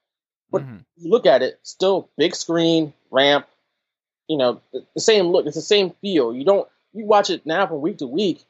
[0.51, 0.85] But Mhm.
[0.97, 3.47] you look at it, still big screen, ramp,
[4.29, 5.47] you know, the, the same look.
[5.47, 6.35] It's the same feel.
[6.35, 8.45] You don't you watch it now from week to week.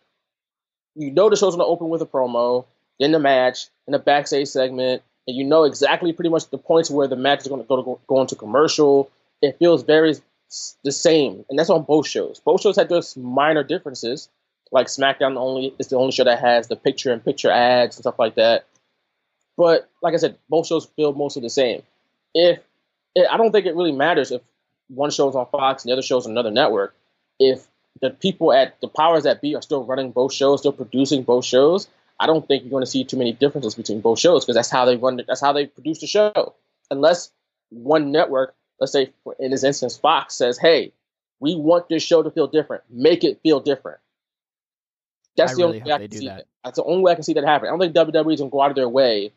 [0.95, 2.65] You know the show's gonna open with a promo,
[2.99, 6.91] then the match, and the backstage segment, and you know exactly pretty much the points
[6.91, 9.11] where the match is gonna go to go, go into commercial.
[9.41, 10.15] It feels very
[10.85, 12.41] the same, and that's on both shows.
[12.41, 14.29] Both shows had those minor differences.
[14.71, 18.37] Like SmackDown only is the only show that has the picture-in-picture ads and stuff like
[18.37, 18.65] that.
[19.57, 21.83] But like I said, both shows feel mostly the same.
[22.35, 22.61] If
[23.15, 24.41] it, I don't think it really matters if
[24.89, 26.95] one show's on Fox and the other show's on another network.
[27.39, 27.67] If
[28.01, 31.45] the people at the powers that be are still running both shows, still producing both
[31.45, 31.89] shows,
[32.23, 34.71] I don't think you're going to see too many differences between both shows because that's
[34.71, 35.21] how they run.
[35.27, 36.55] That's how they produce the show.
[36.91, 37.33] Unless
[37.71, 40.93] one network, let's say in this instance, Fox says, "Hey,
[41.41, 42.85] we want this show to feel different.
[42.89, 43.99] Make it feel different."
[45.37, 46.37] That's I the really only way I can see that.
[46.37, 46.47] that.
[46.65, 47.69] That's the only way I can see that happen.
[47.69, 49.33] I don't think WWE is going to go out of their way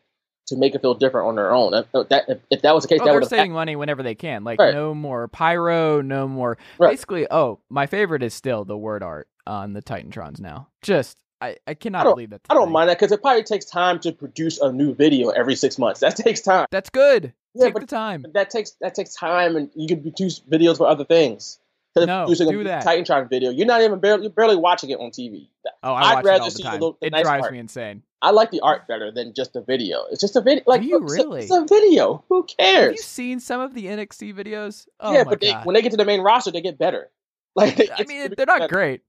[0.48, 1.74] to make it feel different on their own.
[1.74, 4.14] If that, if, if that was the case, Oh, that they're saving money whenever they
[4.14, 4.44] can.
[4.44, 4.74] Like Right.
[4.76, 6.58] no more pyro, no more.
[6.78, 6.92] Right.
[6.92, 10.68] Basically, oh, my favorite is still the word art on the Titantrons now.
[10.84, 12.42] Just I, I cannot I believe that.
[12.50, 15.56] I don't mind that because it probably takes time to produce a new video every
[15.56, 16.00] six months.
[16.00, 16.66] That takes time.
[16.72, 17.34] That's good.
[17.54, 18.26] Yeah, Take but the time.
[18.34, 21.60] That takes that takes time, and you can produce videos for other things.
[21.96, 22.86] Instead No, producing do a that.
[22.86, 25.48] Titantron video, you're not even barely you're barely watching it on TV.
[25.82, 26.80] Oh, I I'd watch rather the see the time.
[26.80, 28.04] little- the it nice drives me insane.
[28.22, 30.06] I like the art better than just the video.
[30.12, 30.64] It's just a video.
[30.68, 31.42] Like you it's a- really?
[31.44, 32.24] It's a, video.
[32.28, 32.84] Who cares?
[32.84, 34.88] Have you seen some of the NXT videos?
[35.00, 37.10] Oh yeah, my but they, when they get to the main roster, they get better.
[37.56, 38.74] Like I mean, they're not better.
[38.74, 39.02] great.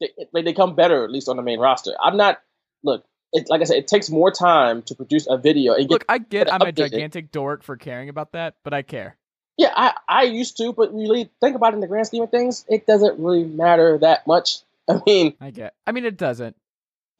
[0.00, 1.92] They, they come better at least on the main roster.
[2.02, 2.40] I'm not.
[2.84, 5.90] Look, it, like I said, it takes more time to produce a video and get
[5.90, 9.16] Look, I get I'm a gigantic dork for caring about that, but I care.
[9.56, 12.30] Yeah, I, I used to, but really think about it in the grand scheme of
[12.30, 14.58] things, it doesn't really matter that much.
[14.88, 15.74] I mean, I get.
[15.86, 16.56] I mean, it doesn't.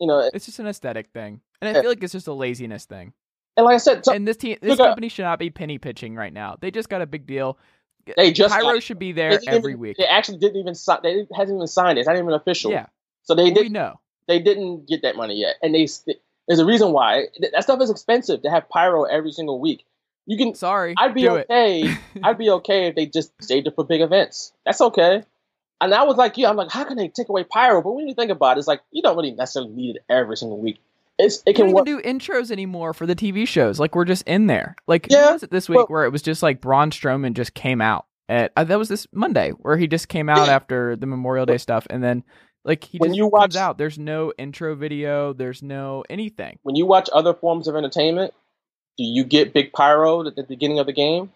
[0.00, 2.84] you know, It's just an aesthetic thing, and I feel like it's just a laziness
[2.84, 3.12] thing.
[3.56, 5.78] and like I said, so and this team, this uh, company should not be penny
[5.78, 6.56] pitching right now.
[6.60, 7.58] They just got a big deal.
[8.16, 9.96] They just Pyro got- should be there every even- week.
[9.96, 11.00] They actually didn't even sign.
[11.02, 12.02] They hasn't even signed it.
[12.02, 12.70] It's not even official.
[12.70, 12.87] Yeah,
[13.22, 13.72] So they didn't.
[13.72, 14.00] know.
[14.26, 15.88] They didn't get that money yet, and they.
[16.46, 19.84] There's a reason why that stuff is expensive to have pyro every single week.
[20.26, 20.54] You can.
[20.54, 21.94] Sorry, I'd be okay.
[22.22, 24.52] I'd be okay if they just saved it for big events.
[24.64, 25.22] That's okay.
[25.80, 27.82] And I was like, yeah, I'm like, how can they take away pyro?
[27.82, 30.37] But when you think about it, it's like you don't really necessarily need it every
[30.37, 30.78] single week.
[31.18, 33.81] It's it We don't even do intros anymore for the TV shows.
[33.81, 34.76] Like we're just in there.
[34.87, 37.35] Like Yeah, who was it this week well- where it was just like Braun Strowman
[37.35, 40.54] just came out at uh, that was this Monday where he just came out Yeah.
[40.54, 42.22] after the Memorial Day stuff and then
[42.64, 43.78] like he When just you comes watch- out.
[43.78, 45.33] There's no intro video.
[45.33, 46.59] There's no anything.
[46.62, 48.33] When you watch other forms of entertainment,
[48.96, 51.33] do you get big pyro at the beginning of the game?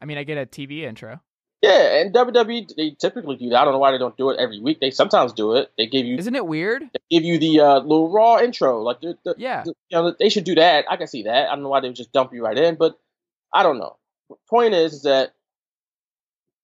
[0.00, 1.20] I mean, I get a TV intro.
[1.64, 3.60] Yeah, and WWE they typically do that.
[3.60, 4.80] I don't know why they don't do it every week.
[4.80, 5.70] They sometimes do it.
[5.78, 6.82] They give you Isn't it weird?
[6.82, 8.80] they give you the uh, little raw intro.
[8.82, 9.62] Like the, the, Yeah.
[9.64, 10.84] the- you know they should do that.
[10.90, 11.48] I can see that.
[11.48, 12.98] I don't know why they would just dump you right in, but
[13.52, 13.96] I don't know.
[14.48, 15.34] Point is, is that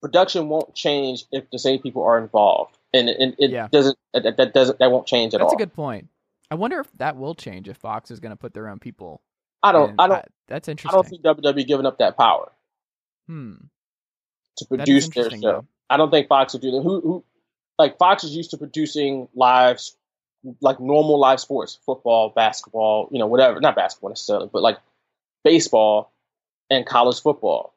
[0.01, 3.69] production won't change if the same people are involved, and, and it Yeah.
[3.71, 3.97] doesn't.
[4.15, 4.79] That, that doesn't.
[4.79, 5.51] That won't change at That's all.
[5.51, 6.09] That's a good point.
[6.51, 9.21] I wonder if that will change if Fox is going to put their own people.
[9.63, 9.95] I don't.
[9.99, 10.25] I don't.
[10.49, 10.99] that's interesting.
[10.99, 11.19] I don't see
[11.55, 12.51] WWE giving up that power
[13.29, 13.55] hmm.
[14.59, 15.43] To produce their interesting.
[15.43, 15.53] show.
[15.53, 15.67] though.
[15.89, 16.83] I don't think Fox would do that.
[16.83, 17.25] Who, who,
[17.79, 19.81] like Fox is used to producing live,
[20.61, 23.61] like normal live sports, football, basketball, you know, whatever.
[23.61, 24.79] Not basketball necessarily, but like
[25.45, 26.13] baseball
[26.69, 27.75] and college football.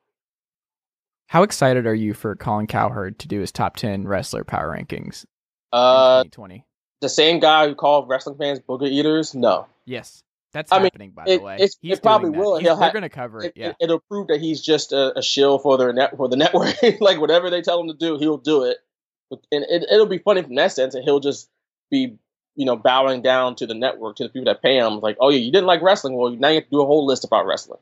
[1.27, 5.23] How excited are you for Colin Cowherd to do his top ten wrestler power rankings
[5.23, 6.65] in Uh, 2020?
[7.01, 9.33] the same guy who called wrestling fans booger eaters.
[9.33, 11.11] No, Yes, that's I mean, happening.
[11.11, 12.57] by it- the way, He's it probably will.
[12.57, 13.47] He's- He'll they're ha- going to cover it.
[13.47, 16.29] it, Yeah, it, will prove that he's just a, a shill for their net for
[16.29, 16.75] the network.
[17.01, 18.77] like whatever they tell him to do, he'll do it.
[19.51, 21.49] And it, it'll be funny from that sense, and he'll just
[21.91, 22.17] be
[22.55, 24.99] you know bowing down to the network to the people that pay him.
[24.99, 26.13] Like, oh yeah, you didn't like wrestling.
[26.15, 27.79] Well, now you have to do a whole list about wrestling.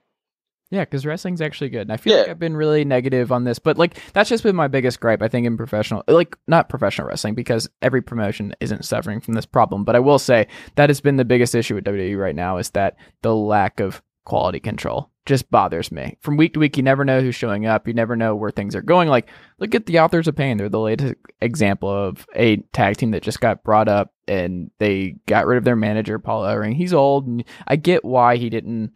[0.72, 3.60] Yeah, because wrestling's actually good, and I feel like I've been really negative on this,
[3.60, 5.22] but like that's just been my biggest gripe.
[5.22, 9.46] I think in professional, like not professional wrestling, because every promotion isn't suffering from this
[9.46, 9.84] problem.
[9.84, 12.70] But I will say that has been the biggest issue with WWE right now is
[12.72, 16.18] that the lack of quality control just bothers me.
[16.22, 17.88] From week to week, you never know who's showing up.
[17.88, 19.08] You never know where things are going.
[19.08, 19.30] Like,
[19.60, 20.58] look at the Authors of Pain.
[20.58, 25.16] They're the latest example of a tag team that just got brought up and they
[25.28, 26.74] got rid of their manager, Paul Ellering.
[26.76, 28.94] He's old, and I get why he didn't,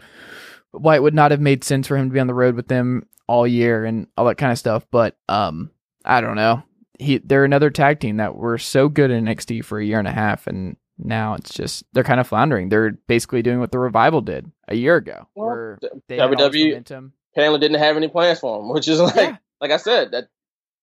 [0.78, 2.68] why it would not have made sense for him to be on the road with
[2.68, 4.86] them all year and all that kind of stuff.
[4.92, 5.72] But um,
[6.04, 6.64] I don't know.
[7.00, 10.08] He, they're another tag team that were so good in NXT for a year and
[10.08, 12.70] a half, and now it's just they're kind of floundering.
[12.70, 16.24] They're basically doing what the revival did a year ago, Well, where the- they had
[16.24, 17.14] all this WWE momentum.
[17.34, 19.38] apparently didn't have any plans for him, which is like, Yeah.
[19.60, 20.30] like I said, that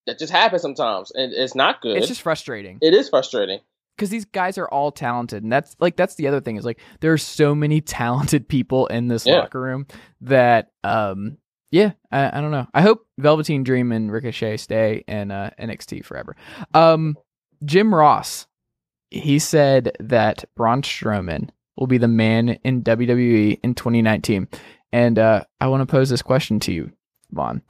[0.07, 1.96] that just happens sometimes, and it's not good.
[1.96, 3.61] It's just frustrating it is frustrating.
[4.03, 6.81] Because these guys are all talented, and that's like that's the other thing is like
[7.01, 9.38] there are so many talented people in this Yeah.
[9.41, 9.87] locker room
[10.23, 11.38] that um
[11.71, 12.67] yeah I, I don't know.
[12.75, 16.35] I hope Velveteen Dream and Ricochet stay in uh, NXT forever.
[16.75, 17.17] Um,
[17.65, 18.49] Jim Ross,
[19.11, 24.49] he said that Braun Strowman will be the man in WWE in 2019,
[24.93, 26.91] and uh, I want to pose this question to you,
[27.31, 27.62] Vaughn.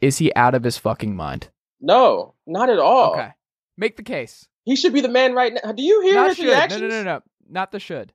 [0.00, 1.50] Is he out of his fucking mind?
[1.80, 3.12] No, not at all.
[3.12, 3.30] Okay,
[3.76, 4.48] make the case.
[4.66, 5.72] He should be the man right now.
[5.72, 6.46] Do you hear Not his should.
[6.46, 6.82] reactions?
[6.82, 7.22] No, no, no, no.
[7.48, 8.12] Not the should.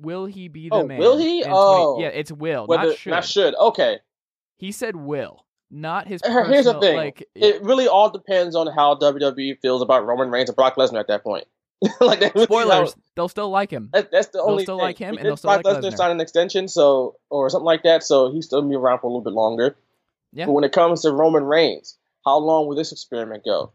[0.00, 0.98] Will he be the Oh, man?
[0.98, 1.38] will he?
[1.42, 2.00] in 20 Oh.
[2.00, 3.10] yeah, it's will, Whether not should.
[3.10, 3.54] not should.
[3.56, 3.98] Okay.
[4.56, 6.20] He said will, not his.
[6.24, 6.96] Here- Here's the thing.
[6.96, 11.00] Like, It really all depends on how WWE feels about Roman Reigns and Brock Lesnar
[11.00, 11.44] at that point.
[12.00, 12.94] like that spoilers.
[13.14, 13.90] They'll still like him.
[13.92, 14.84] That, that's the They'll only still thing.
[14.84, 16.10] like him, He and they'll still Brock like Lesnar Lesnar.
[16.12, 19.22] an extension, so or something like that, so he's still be around for a little
[19.24, 19.76] bit longer.
[20.32, 20.46] Yeah.
[20.46, 23.72] But when it comes to Roman Reigns, how long will this experiment go?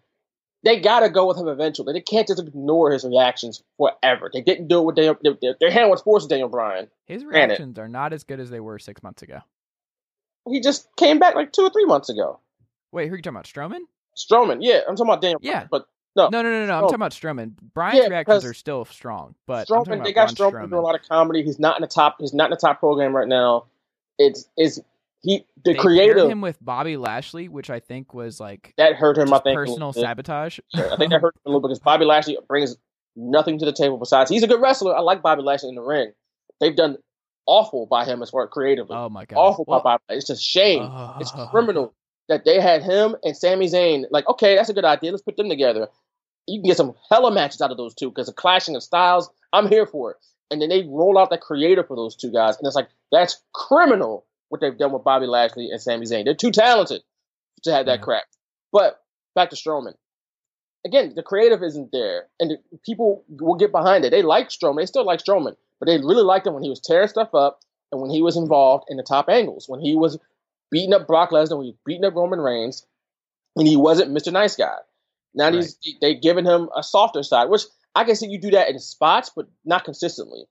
[0.64, 1.94] They gotta go with him eventually.
[1.94, 4.30] They can't just ignore his reactions forever.
[4.34, 5.16] They didn't do it with Daniel.
[5.42, 6.90] Their, their hand was forced with Daniel Bryan.
[7.06, 9.40] His reactions are not as good as they were six months ago.
[10.50, 12.40] He just came back like two or three months ago.
[12.92, 13.46] Wait, who are you talking about?
[13.46, 13.82] Strowman?
[14.18, 15.40] Strowman, yeah, I'm talking about Daniel.
[15.42, 15.52] Yeah.
[15.52, 16.74] Bryan, but no, No, no, no, no.
[16.74, 17.54] I'm talking about Strowman.
[17.74, 20.96] Brian's Yeah, reactions are still strong, but Strowman, they got Braun Strowman doing a lot
[20.96, 21.44] of comedy.
[21.44, 22.18] He's not in the top.
[22.20, 23.66] He's not in the top program right now.
[24.18, 24.82] It's is
[25.22, 29.18] he the They creative him with Bobby Lashley, which I think was like that hurt
[29.18, 29.34] him.
[29.34, 30.60] I think personal sabotage.
[30.76, 32.76] I think that hurt him a little bit because Bobby Lashley brings
[33.16, 34.96] nothing to the table besides he's a good wrestler.
[34.96, 36.12] I like Bobby Lashley in the ring.
[36.62, 36.98] They've done
[37.46, 38.96] awful by him as far as creatively.
[38.96, 40.04] oh my god, awful Well, by Bobby.
[40.10, 40.90] It's just shame.
[41.20, 41.94] it's criminal
[42.30, 44.06] that they had him and Sami Zayn.
[44.12, 45.12] Like, okay, that's a good idea.
[45.12, 45.88] Let's put them together.
[46.48, 49.30] You can get some hella matches out of those two because the clashing of styles.
[49.52, 50.18] I'm here for it.
[50.52, 53.42] And then they roll out that creator for those two guys, and it's like that's
[53.54, 56.26] criminal what they've done with Bobby Lashley and Sami Zayn.
[56.26, 57.02] They're too talented
[57.64, 58.04] to have that Yeah.
[58.04, 58.24] crap.
[58.72, 59.02] But
[59.36, 59.96] back to Strowman.
[60.86, 64.12] Again, the creative isn't there, and the people will get behind it.
[64.12, 64.78] They like Strowman.
[64.78, 67.60] They still like Strowman, but they really liked him when he was tearing stuff up
[67.92, 69.68] and when he was involved in the top angles.
[69.68, 70.18] When he was
[70.72, 72.86] beating up Brock Lesnar, when he was beating up Roman Reigns,
[73.56, 74.32] and he wasn't Mr.
[74.32, 74.78] Nice Guy.
[75.34, 78.70] Now he's they giving him a softer side, which I can see you do that
[78.70, 80.46] in spots, but not consistently.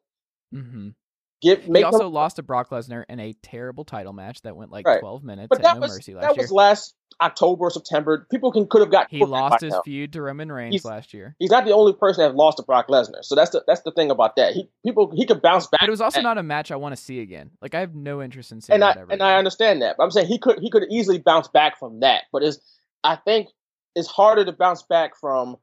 [0.53, 0.91] hmm
[1.41, 4.87] He also him, lost to Brock Lesnar in a terrible title match that went like
[4.87, 5.01] Right.
[5.01, 6.45] 12 minutes but at that No was Mercy that last year.
[6.45, 8.27] was last October or September.
[8.31, 9.83] People can could have got He lost his now.
[9.83, 11.35] feud to Roman Reigns He's- last year.
[11.39, 13.93] He's not the only person that lost to Brock Lesnar, so that's the that's the
[13.93, 14.53] thing about that.
[14.55, 15.81] He people he could bounce back.
[15.81, 17.51] But it was also not a match I want to see again.
[17.63, 19.13] Like I have no interest in seeing and I that ever.
[19.13, 19.97] and I understand that.
[19.97, 22.25] But I'm saying he could he could easily bounce back from that.
[22.33, 22.59] But it's
[23.05, 23.49] I think
[23.95, 25.57] it's harder to bounce back from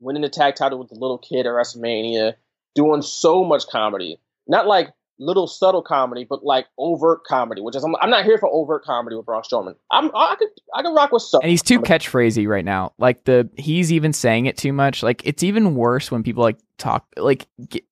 [0.00, 2.34] winning the tag title with the little kid at WrestleMania,
[2.74, 7.60] doing so much comedy, not like little subtle comedy, but like overt comedy.
[7.62, 9.74] Which is I'm, I'm not here for overt comedy with Braun Strowman.
[9.90, 11.42] I'm I could I could rock with subtle.
[11.42, 12.06] and he's too comedy.
[12.06, 12.92] catchphrasy right now.
[12.98, 15.02] Like the he's even saying it too much.
[15.02, 17.84] Like it's even worse when people like talk like get,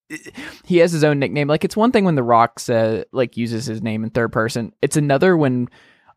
[0.65, 1.49] he has his own nickname.
[1.49, 4.73] Like it's one thing when The Rock says like uses his name in third person.
[4.83, 5.69] It's another when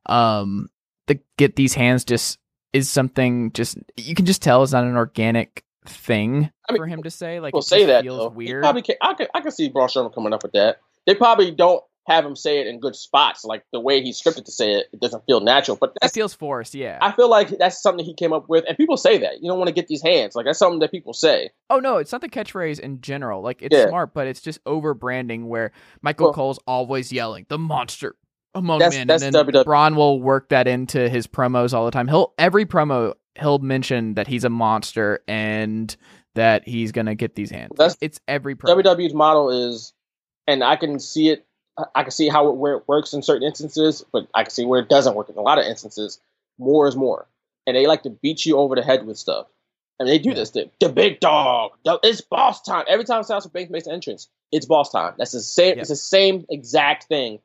[0.08, 0.70] um
[1.08, 2.39] the get these hands just
[2.74, 6.88] is something just you can just tell it's not an organic thing I mean, for
[6.88, 7.39] him to say.
[7.39, 8.30] Like it say that feels though.
[8.30, 8.63] Weird.
[8.63, 10.82] Probably can, I could I could see Braun Strowman coming up with that.
[11.08, 14.46] They probably don't have him say it in good spots, like the way he's scripted
[14.46, 14.86] to say it.
[14.93, 16.74] It doesn't feel natural, but that feels forced.
[16.74, 16.98] Yeah.
[17.02, 19.58] I feel like that's something he came up with, and people say that you don't
[19.58, 20.34] want to get these hands.
[20.36, 21.50] Like that's something that people say.
[21.70, 23.41] Oh no, it's not the catchphrase in general.
[23.41, 23.88] Like it's Yeah.
[23.89, 28.15] smart, but it's just over branding where Michael Well- Cole's always yelling the monster
[28.56, 29.65] among That's- men, that's and then WWE.
[29.65, 32.08] Braun will work that into his promos all the time.
[32.08, 35.93] He'll every promo he'll mention that he's a monster and
[36.36, 37.74] that he's gonna get these hands.
[37.76, 38.70] That's- it's every promo.
[38.82, 39.93] WWE's model is,
[40.48, 41.46] and I can see it.
[41.94, 44.66] I can see how it where it works in certain instances, but I can see
[44.66, 46.20] where it doesn't work in a lot of instances.
[46.58, 47.28] More is more,
[47.68, 49.48] and they like to beat you over the head with stuff.
[50.00, 50.36] And they do Yeah.
[50.36, 50.52] this.
[50.52, 51.72] The, the big dog.
[51.84, 52.86] the- it's boss time.
[52.88, 55.14] Every time Sasha Banks makes an entrance, it's boss time.
[55.18, 55.70] That's the same.
[55.70, 55.78] Yep.
[55.80, 57.39] It's the same exact thing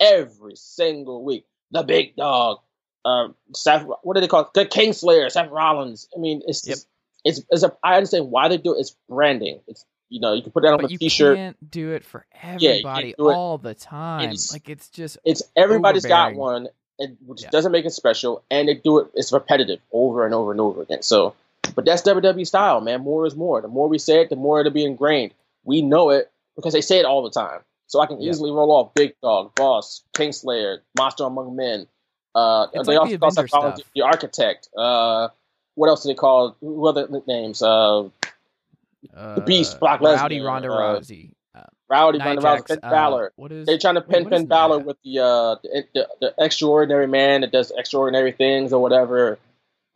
[0.00, 1.46] every single week.
[1.72, 2.60] The big dog.
[3.04, 3.84] Um, Seth.
[4.02, 4.48] What do they call it?
[4.54, 5.30] The Kingslayer.
[5.30, 6.08] Seth Rollins.
[6.16, 6.78] I mean, it's Yep.
[7.24, 8.80] it's, it's a, I understand why they do it.
[8.80, 9.60] It's branding.
[9.68, 11.36] It's you know you can put that on but a you t-shirt.
[11.36, 13.34] can't do it for everybody do it.
[13.34, 14.22] all the time.
[14.24, 17.50] It's- like it's just It's everybody's got one, and which Yeah.
[17.50, 19.08] doesn't make it special, and they do it.
[19.14, 21.02] It's repetitive over and over and over again.
[21.02, 21.34] So,
[21.74, 23.02] but that's WWE style, man.
[23.02, 23.60] More is more.
[23.60, 25.32] The more we say it, the more it'll be ingrained.
[25.64, 27.60] We know it because they say it all the time.
[27.88, 28.30] So I can Yeah.
[28.30, 31.86] easily roll off Big Dog, Boss, Kingslayer, Monster Among Men.
[32.34, 33.90] Uh, It's they like also the call Avenger Seth Rollins stuff.
[33.94, 34.68] the Architect.
[34.76, 35.28] Uh,
[35.74, 36.56] what else do they call?
[36.60, 37.62] What other names?
[37.62, 38.08] Uh,
[39.14, 41.32] Uh, Beast, Brock Lesnar, Rowdy Ronda uh, Rousey.
[41.54, 43.32] Uh, Rowdy, Ronda Rousey, Finn uh, Balor.
[43.36, 43.66] what is?
[43.66, 47.52] They're trying to pin Finn Balor with the, uh, the, the the extraordinary man that
[47.52, 49.38] does extraordinary things or whatever.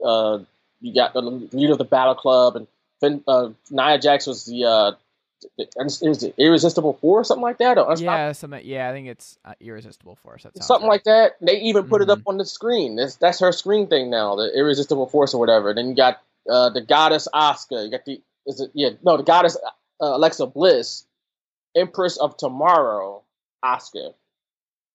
[0.05, 0.39] Uh,
[0.81, 2.67] you got the leader of the Battle Club, and
[3.01, 4.93] Finn, uh, Nia Jax was the uh,
[5.57, 8.61] the, Irresistible force, or something like that, or Yeah, something.
[8.65, 10.43] Yeah, I think it's uh, irresistible force.
[10.43, 10.95] That something right.
[10.95, 11.37] like that.
[11.41, 12.29] They even put it up Mhm.
[12.29, 12.97] on the screen.
[12.97, 15.73] That's that's her screen thing now, the irresistible force or whatever.
[15.75, 17.85] Then you got uh, the goddess Asuka.
[17.85, 19.71] You got the is it yeah no the goddess uh,
[20.17, 21.05] Alexa Bliss,
[21.77, 23.23] Empress of Tomorrow
[23.65, 24.15] Asuka,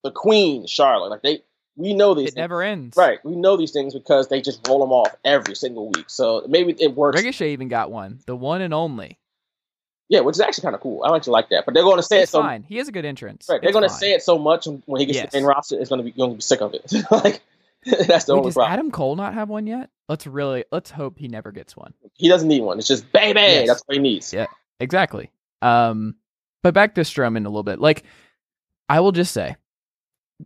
[0.03, 1.09] the Queen Charlotte.
[1.09, 1.43] Like they
[1.77, 2.37] we know these It things.
[2.37, 2.95] never ends.
[2.97, 3.23] right.
[3.25, 6.05] We know these things because they just roll them off every single week.
[6.09, 7.17] So maybe it works.
[7.21, 9.19] Ricochet even got one, the one and only.
[10.07, 11.03] Yeah, which is actually kind of cool.
[11.03, 11.65] I actually like that.
[11.65, 12.63] But they're going to say It's it so fine.
[12.63, 13.47] He has a good entrance.
[13.49, 15.25] Right, they're going to say it so much when he gets Yes.
[15.25, 16.93] to the main roster, it's going to be going to be sick of it.
[17.11, 17.41] like
[18.07, 18.73] that's the Wait, only does problem.
[18.73, 19.89] Adam Cole not have one yet?
[20.09, 21.93] Let's really let's hope he never gets one.
[22.13, 22.79] He doesn't need one.
[22.79, 23.39] It's just baby.
[23.39, 23.67] Yes.
[23.67, 24.33] That's what he needs.
[24.33, 24.47] Yeah.
[24.79, 25.31] Exactly.
[25.61, 26.15] Um,
[26.63, 27.79] but back to Strowman a little bit.
[27.79, 28.03] Like,
[28.89, 29.55] I will just say,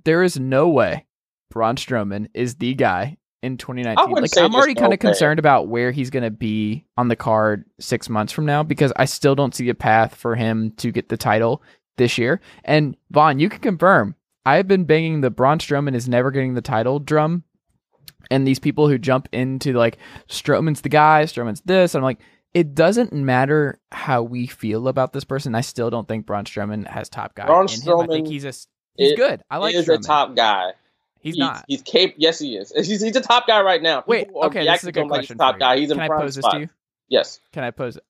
[0.05, 1.05] there is no way
[1.49, 4.21] Braun Strowman is the guy in 2019.
[4.21, 4.97] Like, I'm already kind of way.
[4.97, 8.93] concerned about where he's going to be on the card six months from now because
[8.95, 11.63] I still don't see a path for him to get the title
[11.97, 12.41] this year.
[12.63, 14.15] And Vaughn, you can confirm.
[14.49, 17.43] I've been banging the Braun Strowman is never getting the title drum.
[18.31, 19.97] And these people who jump into like
[20.27, 22.19] Strowman's the guy, Strowman's this, I'm like,
[22.53, 25.53] it doesn't matter how we feel about this person.
[25.53, 27.99] I still don't think Braun Strowman has top guy Braun in him.
[27.99, 28.53] I think he's a
[28.97, 29.41] he's is- good.
[29.51, 29.99] I like he is Strowman.
[29.99, 30.71] a top guy.
[31.19, 31.65] he's, not.
[31.67, 32.11] He's cap.
[32.17, 32.71] Yes, he is.
[32.75, 34.03] He's, he's a top guy right now.
[34.07, 35.37] Wait, People are okay, this is a good like he's question.
[35.37, 35.77] top guy.
[35.77, 36.69] He's in Can I prime pose this to you?
[37.07, 37.39] Yes.
[37.53, 38.03] Can I pose it?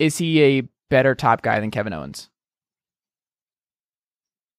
[0.00, 2.30] Is he a better top guy than Kevin Owens?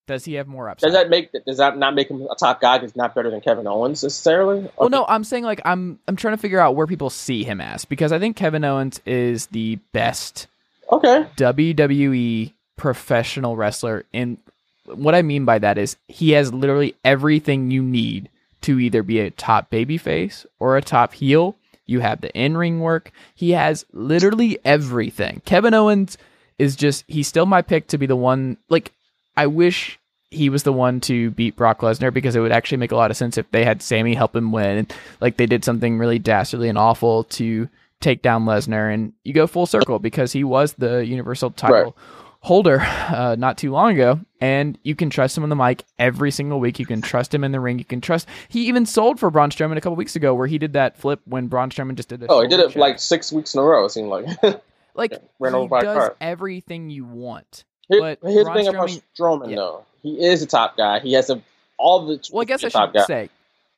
[0.10, 0.88] Does he have more upside?
[0.88, 2.80] Does that make does that not make him a top guy?
[2.80, 4.70] He's not better than Kevin Owens necessarily.
[4.78, 7.62] Well, no, I'm saying like I'm I'm trying to figure out where people see him
[7.62, 10.48] as because I think Kevin Owens is the best
[10.92, 11.28] Okay.
[11.38, 14.06] WWE professional wrestler.
[14.14, 14.38] And
[14.86, 18.30] what I mean by that is he has literally everything you need
[18.62, 21.56] to either be a top babyface or a top heel.
[21.86, 23.12] You have the in ring work.
[23.36, 25.42] He has literally everything.
[25.46, 26.18] Kevin Owens
[26.58, 28.58] is just, he's still my pick to be the one.
[28.70, 28.92] Like,
[29.38, 29.99] I wish
[30.32, 33.12] he was the one to beat Brock Lesnar because it would actually make a lot
[33.12, 34.88] of sense if they had Sami help him win.
[35.22, 37.68] Like, they did something really dastardly and awful to
[38.00, 41.94] take down Lesnar, and you go full circle because he was the Universal title Right.
[42.42, 46.32] holder uh, not too long ago, and you can trust him on the mic every
[46.32, 46.80] single week.
[46.80, 47.78] You can trust him in the ring.
[47.80, 48.28] You can trust.
[48.48, 51.20] He even sold for Braun Strowman a couple weeks ago, where he did that flip
[51.26, 52.24] when Braun Strowman just did.
[52.30, 52.78] Oh, he did it check.
[52.78, 53.84] like six weeks in a row.
[53.86, 54.28] It seemed like.
[54.96, 57.66] like ran he over by a does everything you want.
[57.90, 59.56] Here- But here's Braun the thing about Strowman- Strowman, yeah.
[59.58, 59.86] though.
[60.02, 61.00] He is a top guy.
[61.00, 61.42] He has a
[61.78, 62.20] all the.
[62.32, 63.30] Well, I guess I should say,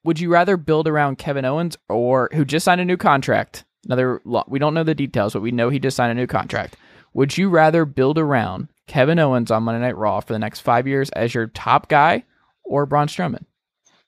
[0.03, 3.63] would you rather build around Kevin Owens or who just signed a new contract?
[3.85, 6.77] Another, we don't know the details, but we know he just signed a new contract.
[7.13, 10.87] Would you rather build around Kevin Owens on Monday Night Raw for the next five
[10.87, 12.23] years as your top guy,
[12.63, 13.45] or Braun Strowman?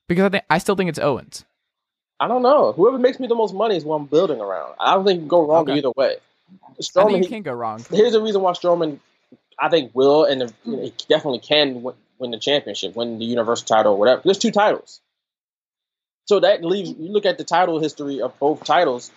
[0.07, 1.45] Because I think I still think it's Owens.
[2.19, 2.71] I don't know.
[2.73, 4.75] Whoever makes me the most money is what I'm building around.
[4.79, 5.79] I don't think you can go wrong Okay.
[5.79, 6.17] either way.
[6.63, 7.83] I Strowman, think you he- can't go wrong.
[7.89, 8.99] here's the reason why Strowman,
[9.59, 10.87] I think, will and he hmm.
[11.09, 11.83] definitely can
[12.23, 14.21] win, the championship, win the Universal title or whatever.
[14.23, 15.01] There's two titles.
[16.25, 19.11] So that leaves you look at the title history of both titles.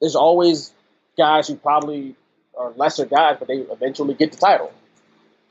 [0.00, 0.72] There's always
[1.18, 2.16] guys who probably
[2.58, 4.72] are lesser guys, but they eventually get the title.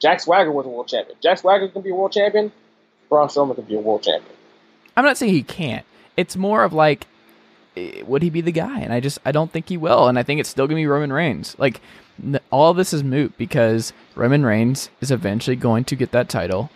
[0.01, 1.17] Jack Swagger was a world champion.
[1.21, 2.51] Jack Swagger can be a world champion.
[3.07, 4.35] Braun Strowman can be a world champion.
[4.97, 5.85] I'm not saying he can't.
[6.17, 7.05] It's more of like,
[7.77, 8.79] eh, would he be the guy?
[8.79, 10.07] And I just I don't think he will.
[10.07, 11.55] And I think it's still gonna be Roman Reigns.
[11.59, 11.81] Like
[12.51, 16.69] all this is moot because Roman Reigns is eventually going to get that title,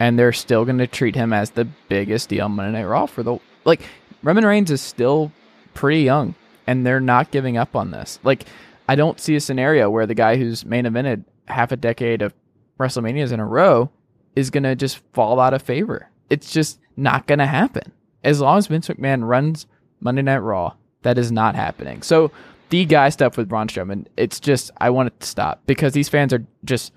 [0.00, 3.06] and they're still going to treat him as the biggest deal on Monday Night Raw
[3.06, 3.82] for the like.
[4.22, 5.30] Roman Reigns is still
[5.74, 6.34] pretty young,
[6.66, 8.18] and they're not giving up on this.
[8.24, 8.46] Like
[8.88, 12.34] I don't see a scenario where the guy who's main evented half a decade of
[12.80, 13.90] WrestleManias in a row
[14.34, 16.08] is going to just fall out of favor.
[16.30, 17.92] It's just not going to happen.
[18.24, 19.66] As long as Vince McMahon runs
[20.00, 22.02] Monday Night Raw, that is not happening.
[22.02, 22.30] So
[22.70, 26.08] the guy stuff with Braun Strowman, it's just I want it to stop because these
[26.08, 26.92] fans are just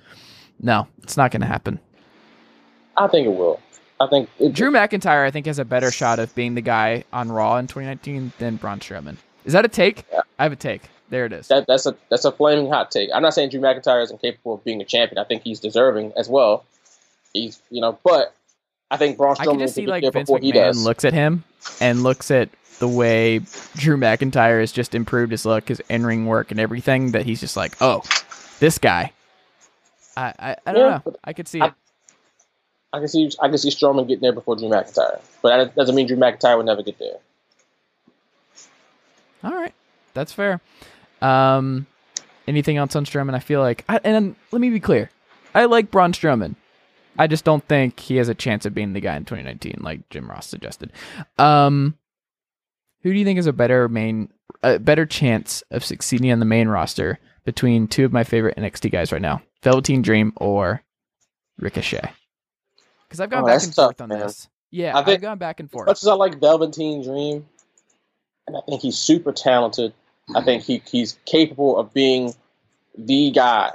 [0.60, 1.80] no, it's not going to happen.
[2.98, 3.60] I think it will.
[4.00, 7.04] I think it, Drew McIntyre, I think, has a better shot of being the guy
[7.14, 9.18] on Raw in 2019 than Braun Strowman.
[9.46, 10.06] Is that a take?
[10.12, 10.22] Yeah.
[10.40, 10.84] I have a take.
[11.10, 11.50] There it is.
[11.50, 13.10] that, that's a that's a flaming hot take.
[13.14, 15.20] I'm not saying Drew McIntyre isn't capable of being a champion.
[15.20, 16.64] I think he's deserving as well.
[17.34, 18.34] He's you know, but
[18.90, 21.44] I think Braun I can Strowman just see like Vince McMahon looks at him
[21.82, 22.50] and looks at
[22.82, 23.40] the way
[23.78, 27.12] Drew McIntyre has just improved his look, his in ring work, and everything.
[27.12, 28.04] That he's just like, oh,
[28.60, 29.14] this guy.
[30.18, 31.16] I I, I don't Yeah, know.
[31.24, 31.74] I could see I- it.
[32.94, 35.96] I can see I can see Strowman getting there before Drew McIntyre, but that doesn't
[35.96, 37.20] mean Drew McIntyre will never get there.
[39.44, 39.74] All right,
[40.14, 40.60] that's fair.
[41.22, 41.88] Um,
[42.48, 43.34] anything else on Strowman?
[43.34, 45.10] I feel like, I, and let me be clear,
[45.56, 46.56] I like Braun Strowman.
[47.18, 50.08] I just don't think he has a chance of being the guy in 2019, like
[50.10, 50.92] Jim Ross suggested.
[51.38, 51.98] Um,
[53.04, 54.30] who do you think is a better main,
[54.64, 58.92] a better chance of succeeding on the main roster between two of my favorite NXT
[58.92, 60.82] guys right now, Velveteen Dream or
[61.58, 62.12] Ricochet?
[63.08, 64.20] Because I've gone Oh, back and tough, forth on man.
[64.20, 64.48] this.
[64.72, 65.88] Yeah, I I've gone back and forth.
[65.88, 67.46] As much as I like Velveteen Dream,
[68.48, 69.94] and I think he's super talented,
[70.34, 72.34] I think he he's capable of being
[72.98, 73.72] the guy.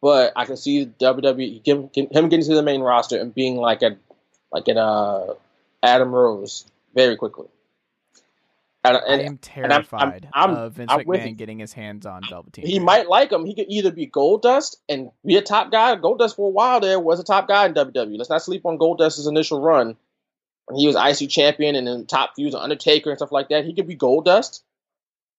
[0.00, 3.56] But I can see WWE give, give- him getting to the main roster and being
[3.56, 3.96] like a
[4.52, 5.34] like an uh,
[5.82, 7.46] Adam Rose very quickly.
[8.84, 12.22] And, I and am I'm- terrified I'm- of Vince I'm McMahon getting his hands on
[12.30, 12.64] Velveteen.
[12.64, 12.84] he Dream.
[12.84, 13.44] might like him.
[13.44, 15.96] He could either be Goldust and be a top guy.
[15.96, 18.16] Goldust for a while there was a top guy in WWE.
[18.16, 19.96] Let's not sleep on Goldust's initial run.
[20.76, 23.64] He was IC champion and then top feuds with Undertaker and stuff like that.
[23.64, 24.62] He could be Goldust,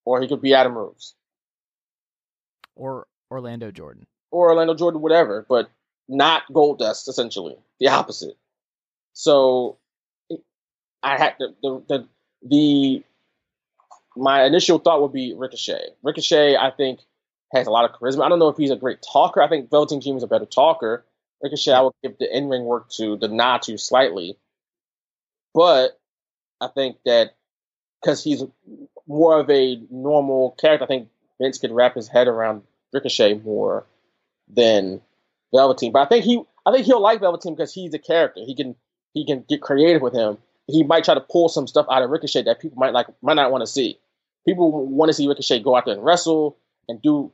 [0.04, 1.14] or he could be Adam Rose
[2.76, 4.06] or Orlando Jordan.
[4.32, 5.70] or Orlando Jordan, whatever, but
[6.08, 7.08] not Goldust.
[7.08, 8.38] Essentially, the opposite.
[9.14, 9.78] So,
[11.04, 12.08] I had the the the,
[12.44, 13.04] the
[14.20, 15.90] my initial thought would be Ricochet.
[16.04, 17.00] Ricochet, I think,
[17.54, 18.26] has a lot of charisma.
[18.26, 19.42] I don't know if he's a great talker.
[19.42, 21.06] I think Velveteen Dream is a better talker.
[21.42, 24.38] Ricochet, I would give the in ring work to, the nod to slightly.
[25.54, 26.00] But
[26.62, 27.36] I think that
[28.02, 28.44] because he's
[29.08, 31.10] more of a normal character, I think
[31.42, 32.64] Vince could wrap his head around
[32.94, 33.86] Ricochet more
[34.54, 35.02] than
[35.54, 35.92] Velveteen.
[35.92, 38.42] But I think he, I think he'll like Velveteen because he's a character.
[38.46, 38.76] He can,
[39.14, 40.38] he can get creative with him.
[40.68, 43.36] He might try to pull some stuff out of Ricochet that people might like, might
[43.36, 43.98] not want to see.
[44.50, 47.32] People want to see Ricochet go out there and wrestle and do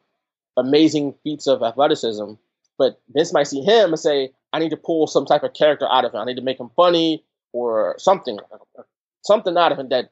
[0.57, 2.33] amazing feats of athleticism.
[2.77, 5.87] But Vince might see him and say, I need to pull some type of character
[5.89, 6.19] out of him.
[6.19, 8.37] I need to make him funny or something,
[9.23, 10.11] something out of him that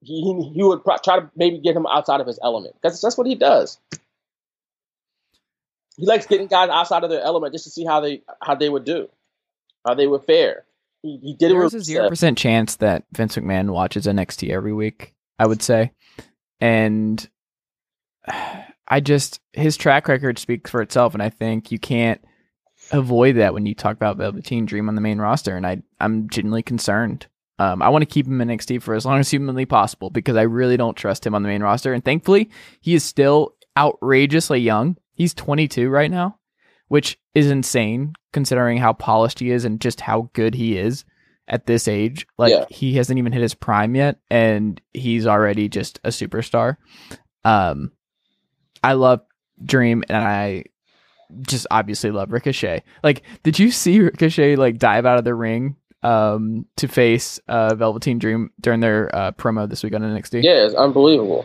[0.00, 2.74] he, he, would pro- try to maybe get him outside of his element.
[2.80, 3.78] Because that's what he does.
[5.96, 8.68] He likes getting guys outside of their element just to see how they how they
[8.68, 9.08] would do,
[9.86, 10.64] how they would fare.
[11.02, 14.72] He, he did it There's a zero percent chance that Vince McMahon watches NXT every
[14.72, 15.14] week.
[15.38, 15.92] I would say,
[16.64, 17.28] and
[18.88, 22.24] I just his track record speaks for itself, and I think you can't
[22.90, 25.58] avoid that when you talk about Velveteen Dream on the main roster.
[25.58, 27.26] And I I'm genuinely concerned.
[27.58, 30.36] Um, I want to keep him in NXT for as long as humanly possible because
[30.36, 31.92] I really don't trust him on the main roster.
[31.92, 32.50] And thankfully,
[32.80, 34.96] he is still outrageously young.
[35.12, 36.38] He's 22 right now,
[36.88, 41.04] which is insane considering how polished he is and just how good he is
[41.48, 42.26] at this age.
[42.38, 42.64] Like Yeah.
[42.70, 46.76] he hasn't even hit his prime yet, and he's already just a superstar.
[47.44, 47.92] Um,
[48.82, 49.20] I love
[49.64, 50.64] Dream, and I
[51.42, 52.82] just obviously love Ricochet.
[53.02, 57.74] Like, did you see Ricochet like dive out of the ring um to face uh
[57.74, 60.42] Velveteen Dream during their uh promo this week on NXT?
[60.42, 61.44] Yeah, it's unbelievable.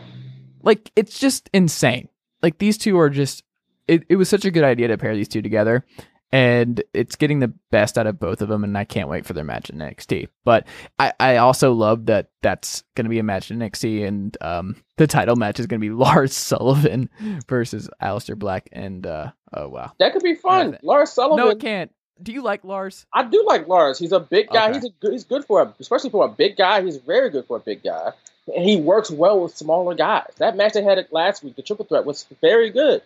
[0.62, 2.08] like it's just insane.
[2.42, 3.42] Like these two are just
[3.88, 5.84] it, it was such a good idea to pair these two together
[6.32, 9.32] and it's getting the best out of both of them and I can't wait for
[9.32, 10.28] their match in NXT.
[10.44, 10.66] But
[10.98, 14.76] I, I also love that that's going to be a match in NXT and um
[14.96, 17.10] the title match is going to be Lars Sullivan
[17.48, 19.92] versus Aleister Black and uh oh wow.
[19.98, 20.78] That could be fun.
[20.82, 21.44] Lars Sullivan.
[21.44, 21.90] No, it can't.
[22.22, 23.06] Do you like Lars?
[23.14, 23.98] I do like Lars.
[23.98, 24.68] He's a big guy.
[24.68, 24.74] Okay.
[24.74, 26.82] He's a good, he's good for a, especially for a big guy.
[26.82, 28.12] He's very good for a big guy,
[28.54, 30.30] and he works well with smaller guys.
[30.36, 33.00] That match they had last week, the triple threat, was very good.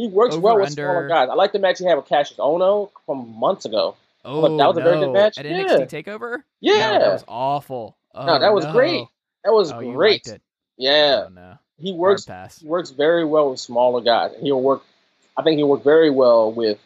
[0.00, 0.84] He works Over, well with under.
[0.86, 1.28] smaller guys.
[1.30, 3.96] I like the match he had with Kassius Ohno from months ago.
[4.24, 5.12] Oh, that was a very good no.
[5.12, 5.36] match?
[5.38, 5.64] At Yeah.
[5.64, 6.42] NXT Takeover.
[6.60, 7.96] Yeah, no, that was awful.
[8.14, 8.72] Oh, no, that was no.
[8.72, 9.06] great.
[9.44, 10.26] That was Oh, great.
[10.78, 11.58] Yeah, Oh, no.
[11.78, 12.24] he works.
[12.24, 12.58] pass.
[12.60, 14.32] He works very well with smaller guys.
[14.40, 14.82] He'll work.
[15.36, 16.78] I think he'll work very well with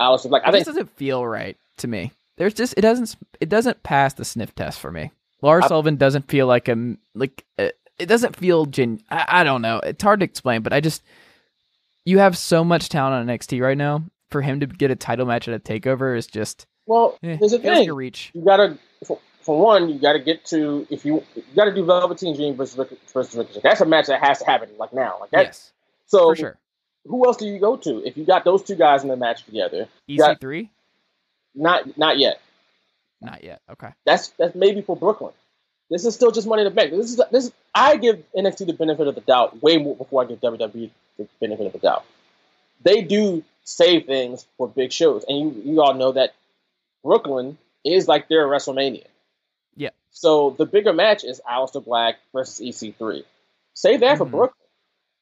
[0.00, 2.12] Aleister Like I think just doesn't feel right to me.
[2.36, 5.10] There's just it doesn't it doesn't pass the sniff test for me.
[5.42, 9.00] Lars I- Sullivan doesn't feel like a like uh, it doesn't feel gen.
[9.10, 9.80] I, I don't know.
[9.80, 11.02] It's hard to explain, but I just
[12.08, 14.02] you have so much talent on NXT right now.
[14.30, 17.52] For him to get a title match at a takeover is just Well, eh, there's
[17.54, 17.90] a thing.
[17.92, 18.30] reach.
[18.34, 22.34] you gotta for, for one, you gotta get to if you you gotta do Velveteen
[22.36, 23.60] Dream versus Rick, versus Ricochet.
[23.62, 25.44] That's a match that has to happen like now, like that.
[25.46, 25.72] Yes,
[26.06, 26.58] so for sure.
[27.06, 29.44] who else do you go to if you got those two guys in the match
[29.44, 29.88] together?
[30.06, 30.34] Yeah.
[30.34, 30.68] EC3,
[31.54, 32.38] Not not yet.
[33.22, 33.60] not yet.
[33.72, 33.88] Okay.
[34.04, 35.32] That's that's maybe for Brooklyn.
[35.90, 36.90] This is still just money to bank.
[36.90, 37.50] This is this.
[37.74, 41.28] I give NXT the benefit of the doubt way more before I give WWE the
[41.40, 42.04] benefit of the doubt.
[42.82, 46.34] They do save things for big shows, and you you all know that
[47.02, 49.06] Brooklyn is like their WrestleMania.
[49.76, 49.90] Yeah.
[50.10, 53.24] So the bigger match is Aleister Black versus EC3.
[53.74, 54.30] Save that for Mhm.
[54.30, 54.54] Brooklyn.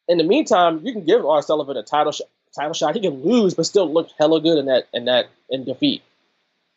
[0.09, 1.43] In the meantime, you can give R.
[1.43, 2.29] Sullivan a title shot.
[2.55, 2.95] Title shot.
[2.95, 6.03] He can lose, but still look hella good in that in that in defeat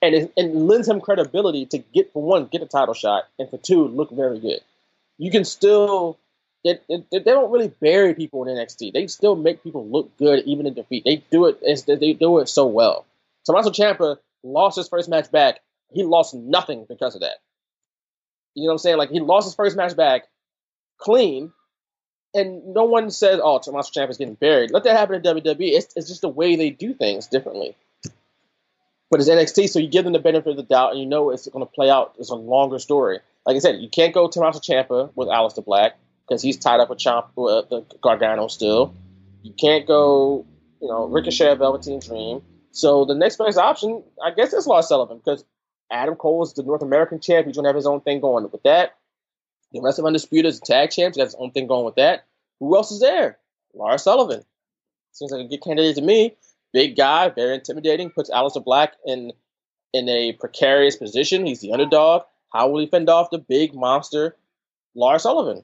[0.01, 3.49] and it, it lends him credibility to get for one get a title shot and
[3.49, 4.61] for two look very good.
[5.17, 6.17] You can still
[6.63, 8.91] they, they, don't really bury people in NXT.
[8.91, 11.03] They still make people look good even in defeat.
[11.05, 11.57] They do it.
[11.61, 13.05] It's, they do it so well.
[13.45, 15.61] Tommaso Ciampa lost his first match back.
[15.91, 17.37] He lost nothing because of that.
[18.55, 18.97] You know what I'm saying?
[18.97, 20.23] Like he lost his first match back
[20.97, 21.53] clean,
[22.33, 25.55] and no one says, "Oh, Tommaso Ciampa is getting buried." Let that happen in WWE.
[25.59, 27.75] It's, it's just the way they do things differently.
[29.09, 31.31] But it's NXT, so you give them the benefit of the doubt, and you know
[31.31, 32.13] it's going to play out.
[32.19, 33.19] It's a longer story.
[33.45, 35.97] Like I said, you can't go Tommaso Ciampa with Aleister Black
[36.27, 38.93] because he's tied up with Champ with uh, the Gargano still.
[39.41, 40.45] You can't go,
[40.81, 42.41] you know, Ricochet Velveteen Dream.
[42.71, 45.43] So the next best option, I guess, is Lars Sullivan because
[45.91, 47.47] Adam Cole is the North American champ.
[47.47, 48.95] He's gonna have his own thing going with that.
[49.71, 51.15] The rest of Undisputed is tag champs.
[51.17, 52.25] He has his own thing going with that.
[52.59, 53.37] Who else is there?
[53.73, 54.43] Lars Sullivan.
[55.13, 56.35] Seems like a good candidate to me.
[56.73, 58.11] Big guy, very intimidating.
[58.11, 59.33] Puts Aleister Black in
[59.93, 61.45] in a precarious position.
[61.45, 62.23] He's the underdog.
[62.53, 64.35] How will he fend off the big monster,
[64.95, 65.63] Lars Sullivan?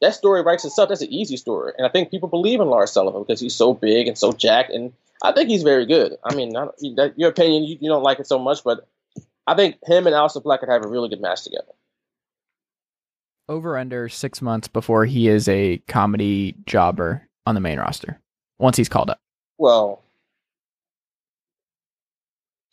[0.00, 0.88] that story writes itself.
[0.88, 3.74] That's an easy story, and I think people believe in Lars Sullivan because he's so
[3.74, 6.16] big and so jacked, and I think he's very good.
[6.24, 8.86] I mean, not, that, your opinion, you, you, don't like it so much, but
[9.46, 11.72] I think him and Aleister Black could have a really good match together.
[13.48, 18.20] Over under six months before he is a comedy jobber on the main roster.
[18.58, 19.20] Once he's called up.
[19.56, 20.02] Well,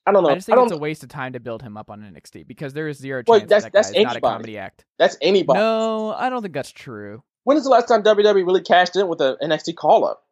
[0.06, 0.30] I don't know.
[0.30, 2.46] I just think I it's a waste of time to build him up on NXT
[2.46, 4.86] because there is zero Well, chance that's- that, that's guy not a comedy act.
[5.00, 5.60] That's anybody.
[5.60, 7.24] No, I don't think that's true.
[7.46, 10.24] When is the last time WWE really cashed in with an NXT call up?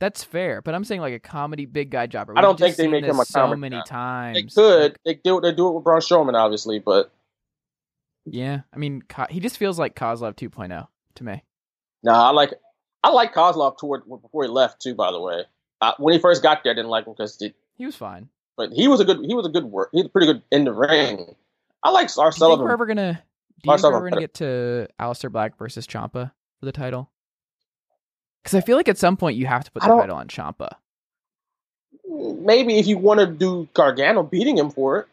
[0.00, 2.34] That's fair, but I'm saying like a comedy big guy jobber.
[2.36, 3.82] I don't think they make him a so comedy many guy.
[3.86, 4.54] times.
[4.54, 4.92] They could.
[4.92, 5.40] Like, They do.
[5.40, 7.12] They do it with Braun Strowman, obviously, but
[8.26, 11.42] yeah, I mean, he just feels like Kozlov 2.0 to me.
[12.02, 12.54] no, I like.
[13.02, 14.94] I like Kozlov toward before he left too.
[14.94, 15.44] By the way,
[15.80, 17.40] uh, when he first got there, I didn't like him because
[17.76, 18.28] He was fine.
[18.56, 19.24] But he was a good.
[19.24, 19.90] He was a good work.
[19.92, 21.34] He was pretty good in the ring.
[21.82, 22.64] I like Do you think Sullivan.
[22.66, 23.12] we're ever gonna?
[23.62, 26.30] Do you think we're ever gonna get to Aleister Black versus Ciampa
[26.60, 27.10] for the title?
[28.42, 30.72] Because I feel like at some point you have to put the title on Ciampa.
[32.06, 35.06] Maybe if you want to do Gargano beating him for it,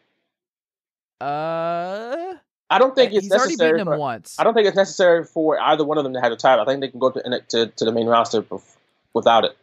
[1.20, 2.34] Uh,
[2.70, 3.84] I don't think it's he's already necessary.
[3.84, 4.36] for- once.
[4.38, 6.62] I don't think it's necessary for either one of them to have the title.
[6.64, 8.76] I think they can go to to, to the main roster bef-
[9.14, 9.56] without it,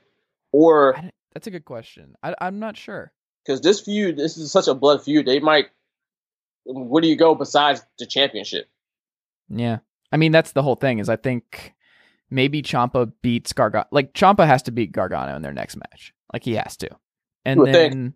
[0.51, 0.95] or
[1.33, 2.15] That's a good question.
[2.23, 3.11] I, I'm not sure.
[3.49, 5.25] Because this feud, this is such a blood feud.
[5.25, 5.69] They might.
[6.65, 8.69] Where do you go besides the championship?
[9.49, 9.79] Yeah,
[10.11, 10.99] I mean that's the whole thing.
[10.99, 11.73] Is I think
[12.29, 13.87] maybe Ciampa beats Gargano.
[13.89, 16.13] Like Ciampa has to beat Gargano in their next match.
[16.31, 16.89] Like he has to,
[17.43, 18.13] and then think.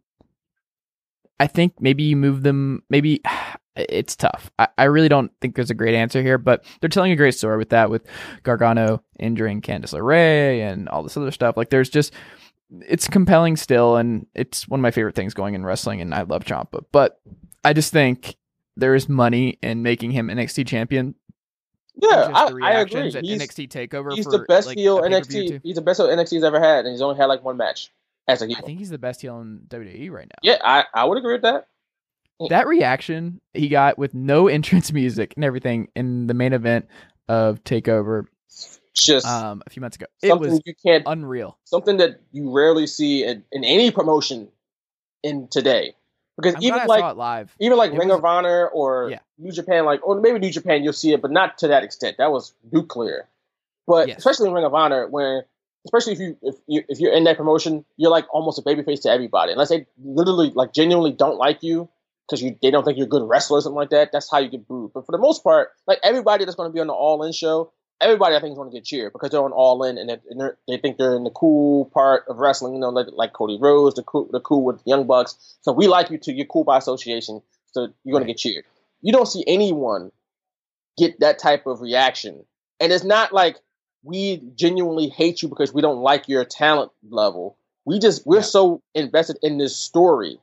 [1.40, 2.84] I think maybe you move them.
[2.92, 3.20] Maybe
[3.76, 4.52] it's tough.
[4.60, 7.34] I, I really don't think there's a great answer here, but they're telling a great
[7.34, 8.06] story with that, with
[8.44, 11.58] Gargano injuring Candice LeRae and all this other stuff.
[11.58, 12.14] Like there's just
[12.82, 16.24] it's compelling still, and it's one of my favorite things going in wrestling, and I
[16.24, 16.86] love Ciampa.
[16.92, 17.20] But
[17.64, 18.36] I just think
[18.76, 21.16] there is money in making him NXT champion
[21.96, 23.14] Yeah, I, I agree.
[23.16, 24.14] at He's, NXT Takeover.
[24.14, 25.62] he's for, the best like, heel NXT.
[25.64, 27.92] He's the best heel NXT's ever had, and he's only had like one match
[28.28, 28.58] as a heel.
[28.58, 30.40] I think he's the best heel in WWE right now.
[30.42, 31.68] yeah, I, I would agree with that.
[32.42, 32.50] Mm.
[32.50, 36.88] That reaction he got with no entrance music and everything in the main event
[37.28, 38.26] of Takeover
[38.94, 41.58] Just um, a few months ago, it something was you can't, unreal.
[41.64, 44.50] something that you rarely see in, in any promotion
[45.24, 45.96] in today.
[46.38, 47.56] Because I'm even like saw it live.
[47.60, 49.20] even like It Ring was- of Honor or Yeah.
[49.40, 52.18] New Japan, like or maybe New Japan, you'll see it, but not to that extent.
[52.18, 53.28] That was nuclear.
[53.88, 54.18] But Yes.
[54.20, 55.46] especially in Ring of Honor, where
[55.86, 59.02] especially if you if you if you're in that promotion, you're like almost a babyface
[59.04, 61.90] to everybody, unless they literally like genuinely don't like you
[62.28, 64.12] because you they don't think you're a good wrestler or something like that.
[64.12, 64.92] That's how you get booed.
[64.94, 67.32] But for the most part, like everybody that's going to be on the All In
[67.34, 67.72] show,
[68.04, 70.18] everybody I think is going to get cheered because they're on All In and, they
[70.30, 72.74] and they're, they think they're in the cool part of wrestling.
[72.74, 75.58] You know, like, like Cody Rhodes, the cool, the cool with the Young Bucks.
[75.62, 76.34] So we like you too.
[76.34, 77.42] You're cool by association.
[77.72, 78.28] So you're going Right.
[78.28, 78.66] to get cheered.
[79.02, 80.12] You don't see anyone
[80.98, 82.46] get that type of reaction,
[82.80, 83.58] and it's not like
[84.04, 87.58] we genuinely hate you because we don't like your talent level.
[87.86, 88.42] We just we're Yeah.
[88.44, 90.40] so invested in this story.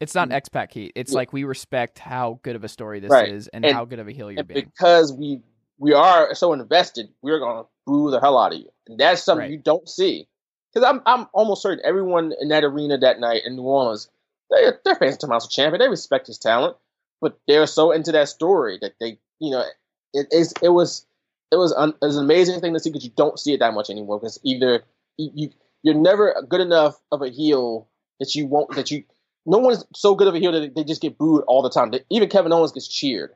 [0.00, 0.34] It's not mm.
[0.34, 0.92] X Pac heat.
[0.96, 1.16] It's Yeah.
[1.18, 3.28] like we respect how good of a story this Right.
[3.28, 4.64] is and, And- how good of a heel you're being.
[4.66, 5.40] because we
[5.78, 9.42] we are so invested, we're gonna boo the hell out of you, and that's something
[9.42, 9.50] Right.
[9.50, 10.28] you don't see.
[10.72, 14.08] Because I'm I'm almost certain everyone in that arena that night in New Orleans,
[14.50, 15.80] they're, they're fans of Tommaso Champion.
[15.80, 16.76] They respect his talent,
[17.20, 19.64] but they're so into that story that they you know
[20.12, 21.06] it is it was
[21.52, 23.58] it was un, it was an amazing thing to see because you don't see it
[23.60, 24.18] that much anymore.
[24.18, 24.82] Because either
[25.16, 25.50] you, you
[25.82, 27.88] you're never good enough of a heel
[28.20, 29.04] that you won't that you
[29.46, 31.90] no one's so good of a heel that they just get booed all the time.
[31.90, 33.30] They- Even Kevin Owens gets cheered.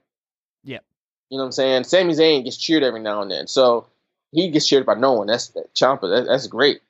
[1.31, 1.85] You know what I'm saying?
[1.85, 3.47] Sami Zayn gets cheered every now and then.
[3.47, 3.87] So
[4.33, 5.27] he gets cheered by no one.
[5.27, 6.03] That's that Ciampa.
[6.03, 6.81] That, that's great.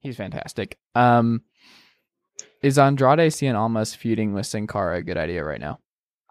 [0.00, 0.78] He's fantastic.
[0.94, 1.42] Um,
[2.62, 5.78] is Andrade Cien Almas feuding with Sin Cara a good idea right now?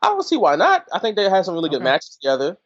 [0.02, 0.88] I don't see why not.
[0.92, 2.58] I think they had some really good matches together.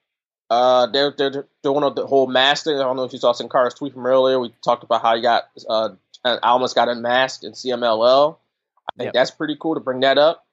[0.49, 2.76] Uh, they're they're doing the whole mask thing.
[2.76, 4.39] I don't know if you saw Sin Cara's tweet from earlier.
[4.39, 5.89] We talked about how he got uh
[6.24, 8.38] Almas got unmasked in CMLL.
[8.38, 9.13] I think Yep.
[9.13, 10.45] that's pretty cool to bring that up.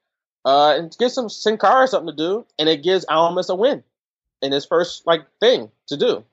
[0.45, 3.85] Uh, and give some Sin Cara something to do, and it gives Almas a win
[4.41, 6.25] in his first like thing to do.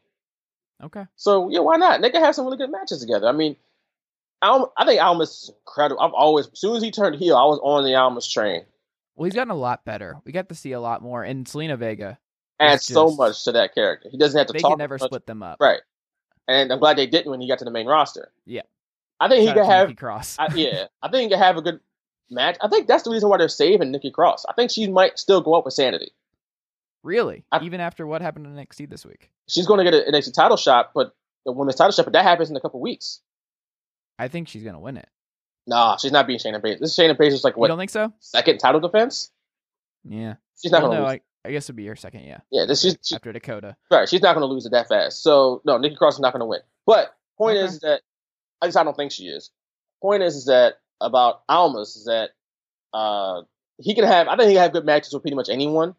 [0.83, 1.05] Okay.
[1.15, 2.01] So yeah, why not?
[2.01, 3.27] They can have some really good matches together.
[3.27, 3.55] I mean,
[4.41, 6.01] Al- I think Almas is incredible.
[6.01, 8.63] I've always, as soon as he turned heel, I was on the Almas train.
[9.15, 10.15] Well, he's gotten a lot better.
[10.23, 11.23] We got to see a lot more.
[11.23, 12.17] And Zelina Vega,
[12.59, 14.09] Adds It's so much to that character.
[14.09, 14.71] He doesn't have to they talk.
[14.71, 15.57] can never split them up.
[15.59, 15.79] Right.
[16.47, 18.31] And I'm glad they didn't when he got to the main roster.
[18.45, 18.63] Yeah.
[19.19, 19.95] I think he could have.
[19.95, 20.37] Cross.
[20.39, 21.79] I, yeah, I think he could have a good
[22.31, 22.57] match.
[22.61, 24.45] I think that's the reason why they're saving Nikki Cross.
[24.49, 26.11] I think she might still go up with Sanity.
[27.03, 27.45] really?
[27.51, 29.31] I- Even after what happened in NXT this week?
[29.47, 31.15] She's going to get an NXT title shot, but
[31.45, 33.21] the women's title shot, but that happens in a couple weeks.
[34.19, 35.07] I think she's gonna win it.
[35.65, 36.79] Nah, she's not being Shayna Baszler.
[36.79, 38.11] This is Shayna Baszler's like You don't think so?
[38.19, 39.31] second title defense?
[40.03, 40.35] Yeah.
[40.61, 41.19] She's not Well, going to no, lose.
[41.45, 42.25] I, I guess it'd be her second.
[42.25, 42.39] Yeah.
[42.51, 43.77] yeah, this is she, After Dakota.
[43.89, 44.09] right.
[44.09, 45.23] She's not going to lose it that fast.
[45.23, 46.59] So no, Nikki Cross is not going to win.
[46.85, 47.65] But point Okay.
[47.65, 48.01] is that
[48.61, 49.51] at least I don't think she is.
[50.01, 52.31] Point is, is that about Almas is that
[52.93, 53.43] uh,
[53.77, 54.27] he can have.
[54.27, 55.95] I think he can have good matches with pretty much anyone,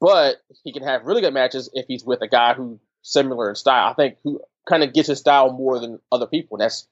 [0.00, 3.54] but he can have really good matches if he's with a guy who similar in
[3.56, 3.90] style.
[3.90, 6.58] I think who kind of gets his style more than other people.
[6.58, 6.88] That's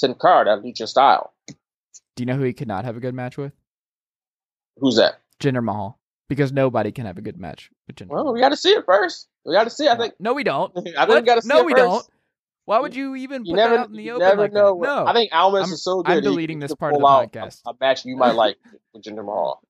[0.00, 1.34] Sin Cara, that lucha style.
[1.46, 3.52] Do you know who he could not have a good match with?
[4.78, 5.20] Who's that?
[5.38, 5.98] Jinder Mahal.
[6.28, 8.08] Because nobody can have a good match with Jinder.
[8.08, 9.28] Well, we got to see it first.
[9.44, 9.86] We got to see.
[9.86, 9.90] it.
[9.90, 10.14] I think.
[10.18, 10.72] No, we don't.
[10.96, 12.06] I think we got to see no, we don't.
[12.70, 14.78] Why would you even You put never, that out in the open never like know.
[14.80, 14.86] that?
[14.86, 15.04] No.
[15.04, 16.18] I think Almas I'm- is so good.
[16.18, 17.62] I'm deleting this part of the podcast.
[17.66, 18.58] A, a match you might like
[18.94, 19.60] with Jinder Mahal.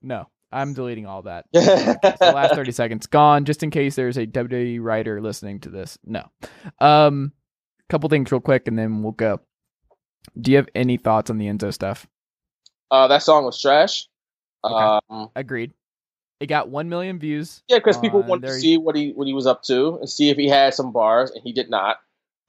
[0.00, 0.28] No.
[0.52, 1.46] I'm deleting all that.
[1.52, 5.98] the last 30 seconds gone just in case there's a WWE writer listening to this.
[6.04, 6.30] No.
[6.78, 7.32] Um
[7.88, 9.40] couple things real quick and then we'll go.
[10.40, 12.06] Do you have any thoughts on the Enzo stuff?
[12.92, 14.06] uh, that song was trash.
[14.62, 15.00] Okay.
[15.10, 15.72] Um, Agreed.
[16.38, 17.64] It got 1 million views.
[17.66, 20.30] yeah, because people wanted to see what he what he was up to and see
[20.30, 21.96] if he had some bars, and he did not.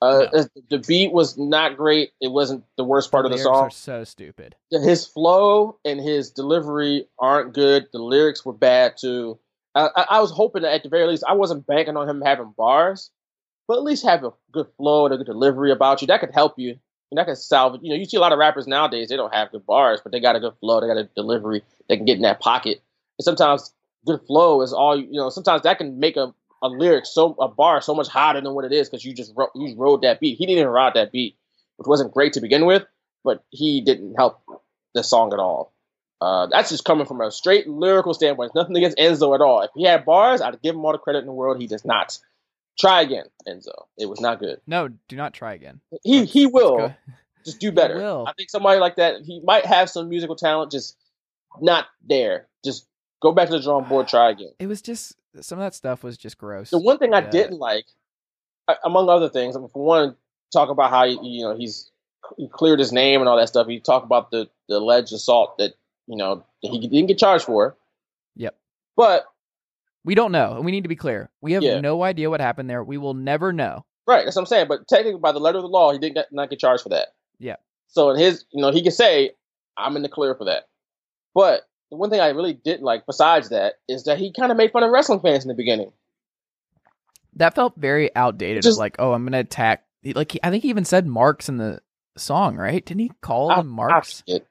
[0.02, 0.46] Uh, No.
[0.70, 2.12] The beat was not great.
[2.22, 3.56] It wasn't the worst part of the song.
[3.66, 4.56] are so stupid.
[4.70, 7.88] his flow and his delivery aren't good.
[7.92, 9.40] The lyrics were bad too.
[9.74, 12.22] I, I, I was hoping that at the very least, I wasn't banking on him
[12.22, 13.12] having bars,
[13.68, 16.08] but at least have a good flow and a good delivery about you.
[16.08, 16.78] That could help you.
[17.12, 17.82] And that could salvage.
[17.84, 20.12] You know, you see a lot of rappers nowadays; they don't have good bars, but
[20.12, 20.82] they got a good flow.
[20.82, 21.64] They got a delivery.
[21.88, 22.82] They can get in that pocket.
[23.20, 23.74] And sometimes
[24.06, 25.06] good flow is all you.
[25.12, 26.34] You know, sometimes that can make a,
[26.66, 29.34] a lyric so a bar so much hotter than what it is because you just
[29.36, 30.38] ro- you rode that beat.
[30.38, 31.38] He didn't even ride that beat,
[31.78, 32.84] which wasn't great to begin with,
[33.24, 34.42] but he didn't help
[34.94, 35.74] the song at all.
[36.22, 38.48] Uh, that's just coming from a straight lyrical standpoint.
[38.48, 39.62] It's nothing against Enzo at all.
[39.62, 41.60] If he had bars, I'd give him all the credit in the world.
[41.60, 42.18] He does not.
[42.80, 43.86] Try again, Enzo.
[43.98, 44.60] It was not good.
[44.68, 45.80] No, do not try again.
[46.04, 46.94] He he will
[47.46, 47.98] just do better.
[48.28, 50.98] I think somebody like that, he might have some musical talent, just
[51.62, 52.48] not there.
[52.66, 52.86] Just
[53.22, 54.08] go back to the drawing board.
[54.08, 54.52] Try again.
[54.60, 56.70] It was just some of that stuff was just gross.
[56.70, 57.30] The one thing I Yeah.
[57.30, 57.86] didn't like,
[58.84, 60.18] among other things, if we want to
[60.52, 61.92] talk about how you know he's
[62.38, 63.68] he cleared his name and all that stuff.
[63.68, 65.74] He talked about the the alleged assault that
[66.08, 67.76] you know he didn't get charged for.
[68.36, 68.56] Yep.
[68.96, 69.26] But
[70.04, 70.56] We don't know.
[70.56, 71.30] and We need to be clear.
[71.42, 71.80] We have Yeah.
[71.80, 72.84] no idea what happened there.
[72.84, 73.86] We will never know.
[74.08, 74.68] right, that's what I'm saying.
[74.68, 77.16] But technically, by the letter of the law, he did not get charged for that.
[77.40, 77.56] Yeah.
[77.88, 79.32] So in his, you know, he can say,
[79.78, 80.68] "I'm in the clear for that."
[81.34, 84.58] But the one thing I really didn't like, besides that, is that he kind of
[84.58, 85.92] made fun of wrestling fans in the beginning.
[87.36, 88.64] That felt very outdated.
[88.64, 89.84] Just- like, oh, I'm gonna attack.
[90.04, 91.82] Like, he- I think he even said Marks in the
[92.18, 92.84] song, right?
[92.86, 94.24] Didn't he call I- them Marks?
[94.30, 94.42] I.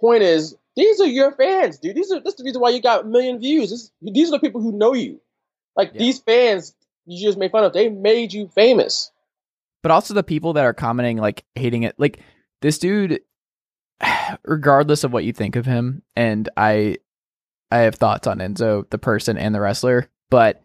[0.00, 1.94] Point is, these are your fans, dude.
[1.96, 3.68] These are that's the reason why you got a million views.
[3.70, 5.20] This, these are the people who know you.
[5.76, 5.98] Like Yeah.
[5.98, 6.74] these fans,
[7.04, 7.72] you just made fun of.
[7.74, 9.10] They made you famous.
[9.82, 12.20] but also the people that are commenting like hating it like
[12.60, 13.20] this dude
[14.44, 16.96] regardless of what you think of him and i
[17.70, 20.62] i have thoughts on enzo the person and the wrestler but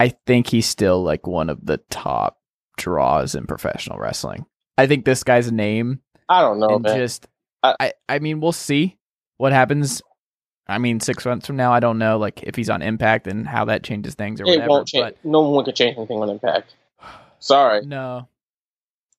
[0.00, 2.38] i think he's still like one of the top
[2.76, 4.44] draws in professional wrestling
[4.78, 6.96] i think this guy's name I don't know, man.
[6.96, 7.28] Just
[7.62, 8.96] I- I, I mean we'll see
[9.36, 10.00] what happens
[10.66, 13.46] i mean six months from now i don't know like if he's on impact and
[13.46, 15.04] how that changes things or it whatever won't change.
[15.04, 16.74] but No one can change anything on Impact.
[17.40, 18.26] Sorry, no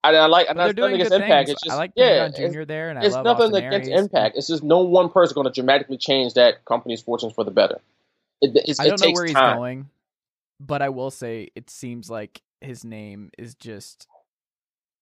[0.06, 0.48] I, I like.
[0.50, 1.48] And they're doing good Impact.
[1.48, 1.50] things.
[1.52, 2.30] It's just I like yeah.
[2.30, 4.02] Junior there, and I it's nothing Austin against Aries.
[4.02, 4.38] Impact.
[4.38, 7.80] It's just no one person going to dramatically change that company's fortunes for the better.
[8.42, 9.58] It, I don't know takes where he's time.
[9.58, 9.90] going,
[10.60, 14.08] but I will say it seems like his name is just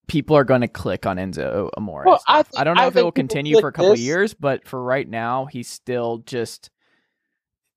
[0.07, 2.03] people are going to click on Enzo Amore.
[2.05, 4.33] Well, I think- I don't know I if it will continue for a couple years,
[4.33, 6.69] but for right now, he's still just.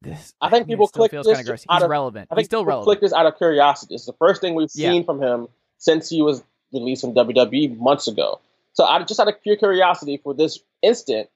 [0.02, 1.64] This, I think mean, people click feels this kind of gross.
[1.70, 2.28] out He's of- relevant.
[2.30, 2.84] I He's think still relevant.
[2.86, 3.94] click this out of curiosity.
[3.94, 4.90] It's the first thing we've Yeah.
[4.90, 5.48] seen from him
[5.78, 6.42] since he was
[6.72, 8.40] released from WWE months ago.
[8.72, 11.28] So I just out of pure curiosity for this instant,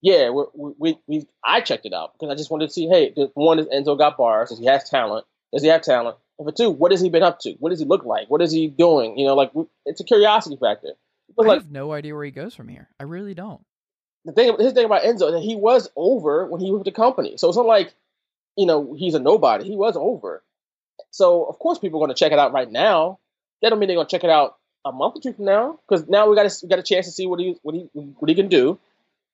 [0.00, 0.44] yeah, we,
[0.78, 2.86] we we I checked it out because I just wanted to see.
[2.86, 4.50] Hey, one is Enzo got bars?
[4.50, 5.26] Does he has talent?
[5.52, 6.16] Does he have talent?
[6.38, 7.52] And for two, what has he been up to?
[7.58, 8.28] What does he look like?
[8.28, 9.18] What is he doing?
[9.18, 9.52] You know, like
[9.86, 10.90] it's a curiosity factor.
[11.36, 12.88] But I like have no idea where he goes from here.
[13.00, 13.64] I really don't.
[14.24, 16.92] the thing, his thing about Enzo, that he was over when he was with the
[16.92, 17.36] company.
[17.36, 17.94] So it's not like,
[18.56, 19.64] you know, he's a nobody.
[19.64, 20.42] He was over.
[21.10, 23.18] So of course people are going to check it out right now.
[23.62, 25.78] That don't mean they're going to check it out a month or two from now
[25.88, 27.88] because now we got a, we got a chance to see what he what he
[27.94, 28.78] what he can do.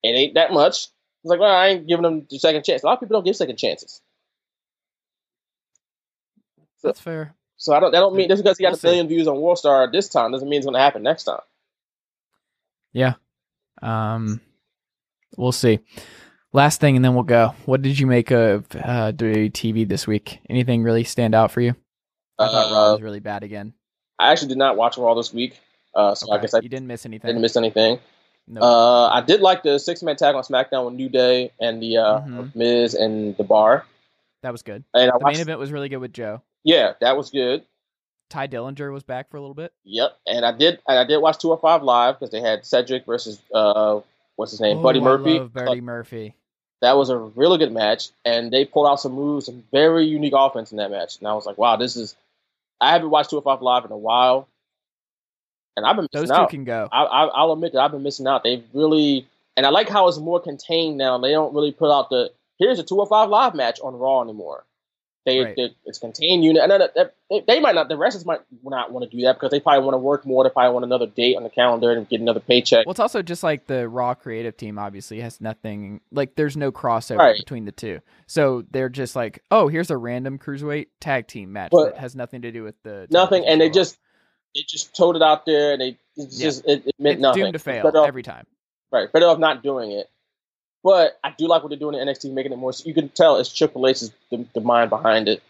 [0.03, 0.88] It ain't that much.
[1.22, 2.82] It's like, well, I ain't giving him the second chance.
[2.82, 4.01] A lot of people don't give second chances.
[6.78, 7.34] So- That's fair.
[7.57, 7.92] So I don't.
[7.92, 8.86] That don't mean just because he got We'll a see.
[8.86, 11.40] million views on WorldStar this time doesn't mean it's going to happen next time.
[12.94, 13.14] Yeah.
[13.82, 14.40] Um,
[15.36, 15.80] we'll see.
[16.55, 17.55] Last thing, and then we'll go.
[17.66, 20.40] What did you make of uh, TV this week?
[20.48, 21.76] Anything really stand out for you?
[22.38, 23.74] I thought Raw Uh, was really bad again.
[24.21, 25.59] I actually did not watch Raw this week,
[25.95, 27.29] uh, so I guess I you didn't miss anything.
[27.29, 27.99] didn't miss anything.
[28.47, 28.62] Nope.
[28.64, 31.99] Uh, I did like the six man tag on SmackDown with New Day and the
[31.99, 32.55] uh, Mhm.
[32.55, 33.87] Miz and the Bar.
[34.43, 34.83] that was good.
[34.95, 36.43] And The watched, main event was really good with Joe.
[36.64, 37.64] yeah, that was good.
[38.31, 39.73] Tye Dillinger was back for a little bit.
[39.85, 43.41] Yep, and I did and I did watch 205 live because they had Cedric versus
[43.55, 44.01] uh,
[44.37, 45.39] what's his name, Buddy Oh, I Murphy.
[45.39, 46.35] love Buddy Murphy.
[46.81, 50.33] That was a really good match, and they pulled out some moves, some very unique
[50.35, 51.18] offense in that match.
[51.18, 52.16] And I was like, wow, this is.
[52.81, 54.49] I haven't watched 205 live in a while,
[55.76, 56.51] and I've been Those two out.
[56.51, 56.89] can go.
[56.91, 58.43] I, I, I'll admit that I've been missing out.
[58.43, 59.26] They've really,
[59.57, 61.18] and I like how it's more contained now.
[61.18, 64.64] They don't really put out the here's a 205 live match on Raw anymore.
[65.27, 65.55] They, Right.
[65.55, 67.89] they it's contained unit, and then that- they, they might not.
[67.89, 70.43] The wrestlers might not want to do that because they probably want to work more.
[70.45, 72.87] They probably want another date on the calendar and get another paycheck.
[72.87, 74.79] Well, it's also just like the Raw creative team.
[74.79, 77.37] Obviously, has nothing like there's no crossover Right.
[77.39, 78.01] between the two.
[78.27, 82.16] So they're just like, oh, here's a random cruiserweight tag team match But- that has
[82.16, 83.99] nothing to do with the nothing, and they just
[84.55, 86.47] they just told it out there, and they it's Yeah.
[86.47, 87.43] just it, it meant it's nothing.
[87.43, 88.47] doomed to fail off- every time.
[88.91, 90.09] Right, better off not doing it.
[90.83, 92.72] But I do like what they're doing in NXT, making it more.
[92.85, 95.43] You can tell it's Triple H's the, the mind behind it.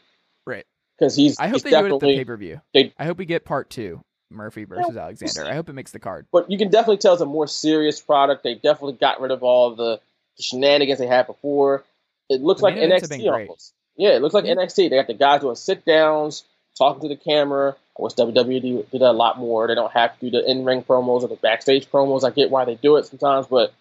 [0.47, 0.67] Right.
[0.99, 2.61] Because he's I hope he's they do it at the pay per view.
[2.75, 5.49] I hope we get part two, Murphy versus Alexander.
[5.51, 6.27] I hope it makes the card.
[6.33, 8.43] but you can definitely tell it's a more serious product.
[8.43, 10.01] They definitely got rid of all the
[10.41, 11.85] shenanigans they had before.
[12.29, 13.73] It looks The like NXT almost.
[13.97, 14.55] Yeah, it looks like Yeah.
[14.55, 14.91] NXT.
[14.91, 16.45] They got the guys doing sit downs,
[16.77, 17.77] talking to the camera.
[17.99, 19.67] I wish WWE did did that a lot more.
[19.69, 22.25] They don't have to do the in ring promos or the backstage promos.
[22.25, 23.73] I get why they do it sometimes, but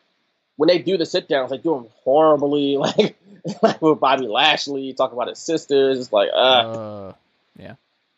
[0.60, 2.78] when they do the sit downs, they do them horribly.
[2.78, 3.16] Like,
[3.64, 5.98] like with Bobby Lashley talking about his sisters.
[5.98, 7.14] It's like, uh, Uh,
[7.58, 7.76] yeah.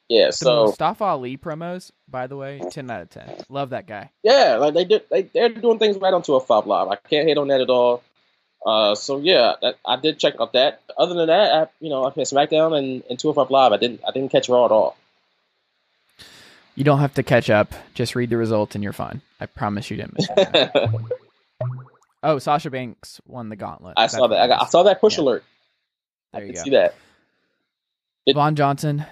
[0.09, 3.29] the So Mustafa Ali promos, by the way, ten out of ten.
[3.47, 4.09] Love that guy.
[4.23, 5.03] yeah, like they did.
[5.11, 6.87] They they're doing things right onto a five live.
[6.87, 8.01] I can't hate on that at all.
[8.65, 10.81] Uh, so yeah, that, I did check out that.
[10.97, 13.71] Other than that, I, you know, I played SmackDown and, and 205 Live.
[13.73, 14.97] I didn't I didn't catch Raw at all.
[16.73, 17.73] You don't have to catch up.
[17.93, 19.21] Just read the results and you're fine.
[19.39, 20.27] I promise you didn't miss.
[22.23, 23.95] Oh, Sasha Banks won the gauntlet.
[23.97, 24.39] I saw that.
[24.39, 25.23] I, got, I saw that push Yeah.
[25.23, 25.43] alert.
[26.33, 26.95] There I you can see that.
[28.25, 29.05] It- Vaughn Johnson,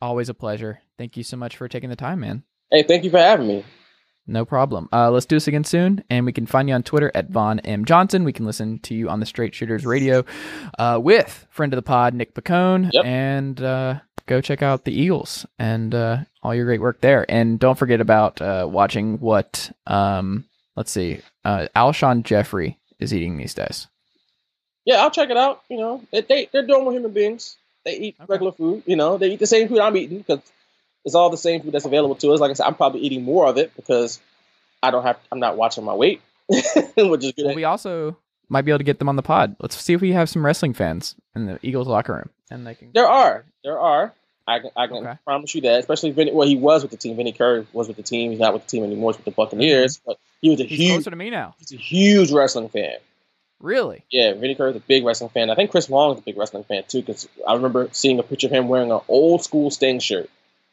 [0.00, 0.80] always a pleasure.
[0.98, 2.42] Thank you so much for taking the time, man.
[2.70, 3.64] Hey, thank you for having me.
[4.26, 4.88] No problem.
[4.90, 7.58] Uh, let's do this again soon, and we can find you on Twitter at Vaughn
[7.60, 8.24] M Johnson.
[8.24, 10.24] We can listen to you on the Straight Shooters Radio
[10.78, 13.04] uh, with friend of the pod Nick Pacone, Yep.
[13.04, 17.26] and uh, go check out the Eagles and uh, all your great work there.
[17.30, 20.46] And don't forget about uh, watching what um,
[20.76, 23.88] let's see, uh, Alshon Jeffery is eating these days.
[24.84, 25.62] Yeah, I'll check it out.
[25.68, 27.56] You know, they, they they're normal human beings.
[27.84, 28.26] They eat Okay.
[28.28, 28.82] regular food.
[28.86, 30.40] You know, they eat the same food I'm eating because
[31.04, 32.40] it's all the same food that's available to us.
[32.40, 34.20] Like I said, I'm probably eating more of it because
[34.82, 35.18] I don't have.
[35.32, 37.46] I'm not watching my weight, which is good.
[37.46, 38.16] Well, we also
[38.50, 39.56] might be able to get them on the pod.
[39.60, 42.74] Let's see if we have some wrestling fans in the Eagles locker room, and they
[42.74, 42.90] can.
[42.94, 43.44] There are.
[43.62, 44.12] There are.
[44.46, 45.18] I can, I can Okay.
[45.24, 45.80] promise you that.
[45.80, 47.16] Especially Vinny, well, he was with the team.
[47.16, 48.30] Vinny Curry was with the team.
[48.30, 49.12] He's not with the team anymore.
[49.12, 50.00] He's with the Buccaneers.
[50.04, 51.54] But he was a He's huge, closer to me now.
[51.58, 52.96] he's a huge wrestling fan.
[53.60, 54.04] Really?
[54.10, 55.48] Yeah, Vinny Curry's a big wrestling fan.
[55.48, 57.00] I think Chris Long is a big wrestling fan too.
[57.00, 60.28] Because I remember seeing a picture of him wearing an old school Sting shirt,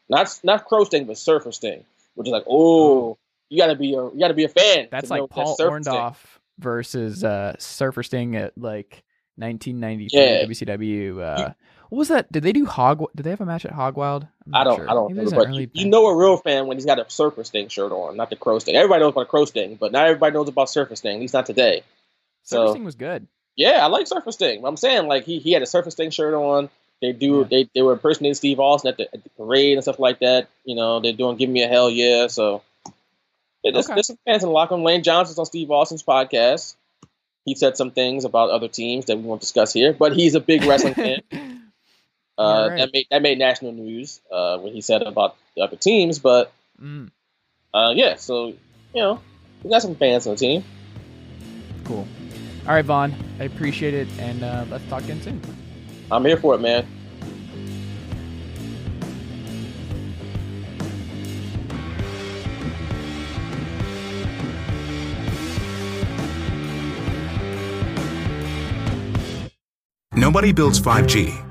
[0.10, 3.18] not not Crow Sting, but Surfer Sting, which is like, oh,
[3.50, 4.90] you gotta be a you gotta be a fan.
[4.92, 5.68] That's like Paul Sting.
[5.68, 6.18] Orndorff
[6.60, 9.04] versus uh, Surfer Sting at like
[9.38, 10.44] 1993 Yeah.
[10.46, 11.22] WCW.
[11.22, 11.54] Uh,
[11.92, 12.32] what was that?
[12.32, 13.04] Did they do Hog?
[13.14, 14.26] Did they have a match at Hog Wild?
[14.48, 14.90] I'm I don't, sure.
[14.90, 17.44] I don't remember, but you, you know a real fan when he's got a Surfer
[17.44, 18.78] Sting shirt on, not the Crow Sting.
[18.78, 21.16] Everybody knows about a Crow Sting, but not everybody knows about Surfer Sting.
[21.16, 21.84] At least not today.
[22.44, 23.28] Surfer so- Sting was good.
[23.58, 24.64] Yeah, I like Surfer Sting.
[24.66, 26.70] I'm saying like he, he had a Surfer Sting shirt on.
[27.02, 27.48] They do Yeah.
[27.50, 30.48] they, they were impersonating Steve Austin at the, at the parade and stuff like that.
[30.64, 32.62] You know they're doing "Give Me a Hell Yeah." So
[33.64, 33.96] yeah, there's, Okay.
[33.96, 34.78] there's some fans in locker.
[34.78, 36.76] Lane Johnson's on Steve Austin's podcast.
[37.44, 40.40] He said some things about other teams that we won't discuss here, but he's a
[40.40, 41.22] big wrestling fan.
[42.38, 42.78] Uh, right.
[42.80, 46.52] That made that made national news uh, when he said about the other teams, but
[46.82, 47.10] mm.
[47.74, 49.22] uh, yeah, so you know
[49.64, 50.64] we got some fans on the team.
[51.84, 52.08] Cool.
[52.68, 55.42] All right, Vaughn, I appreciate it, and uh, let's talk again soon.
[56.10, 56.88] I'm here for it, man.
[70.14, 71.51] Nobody builds 5G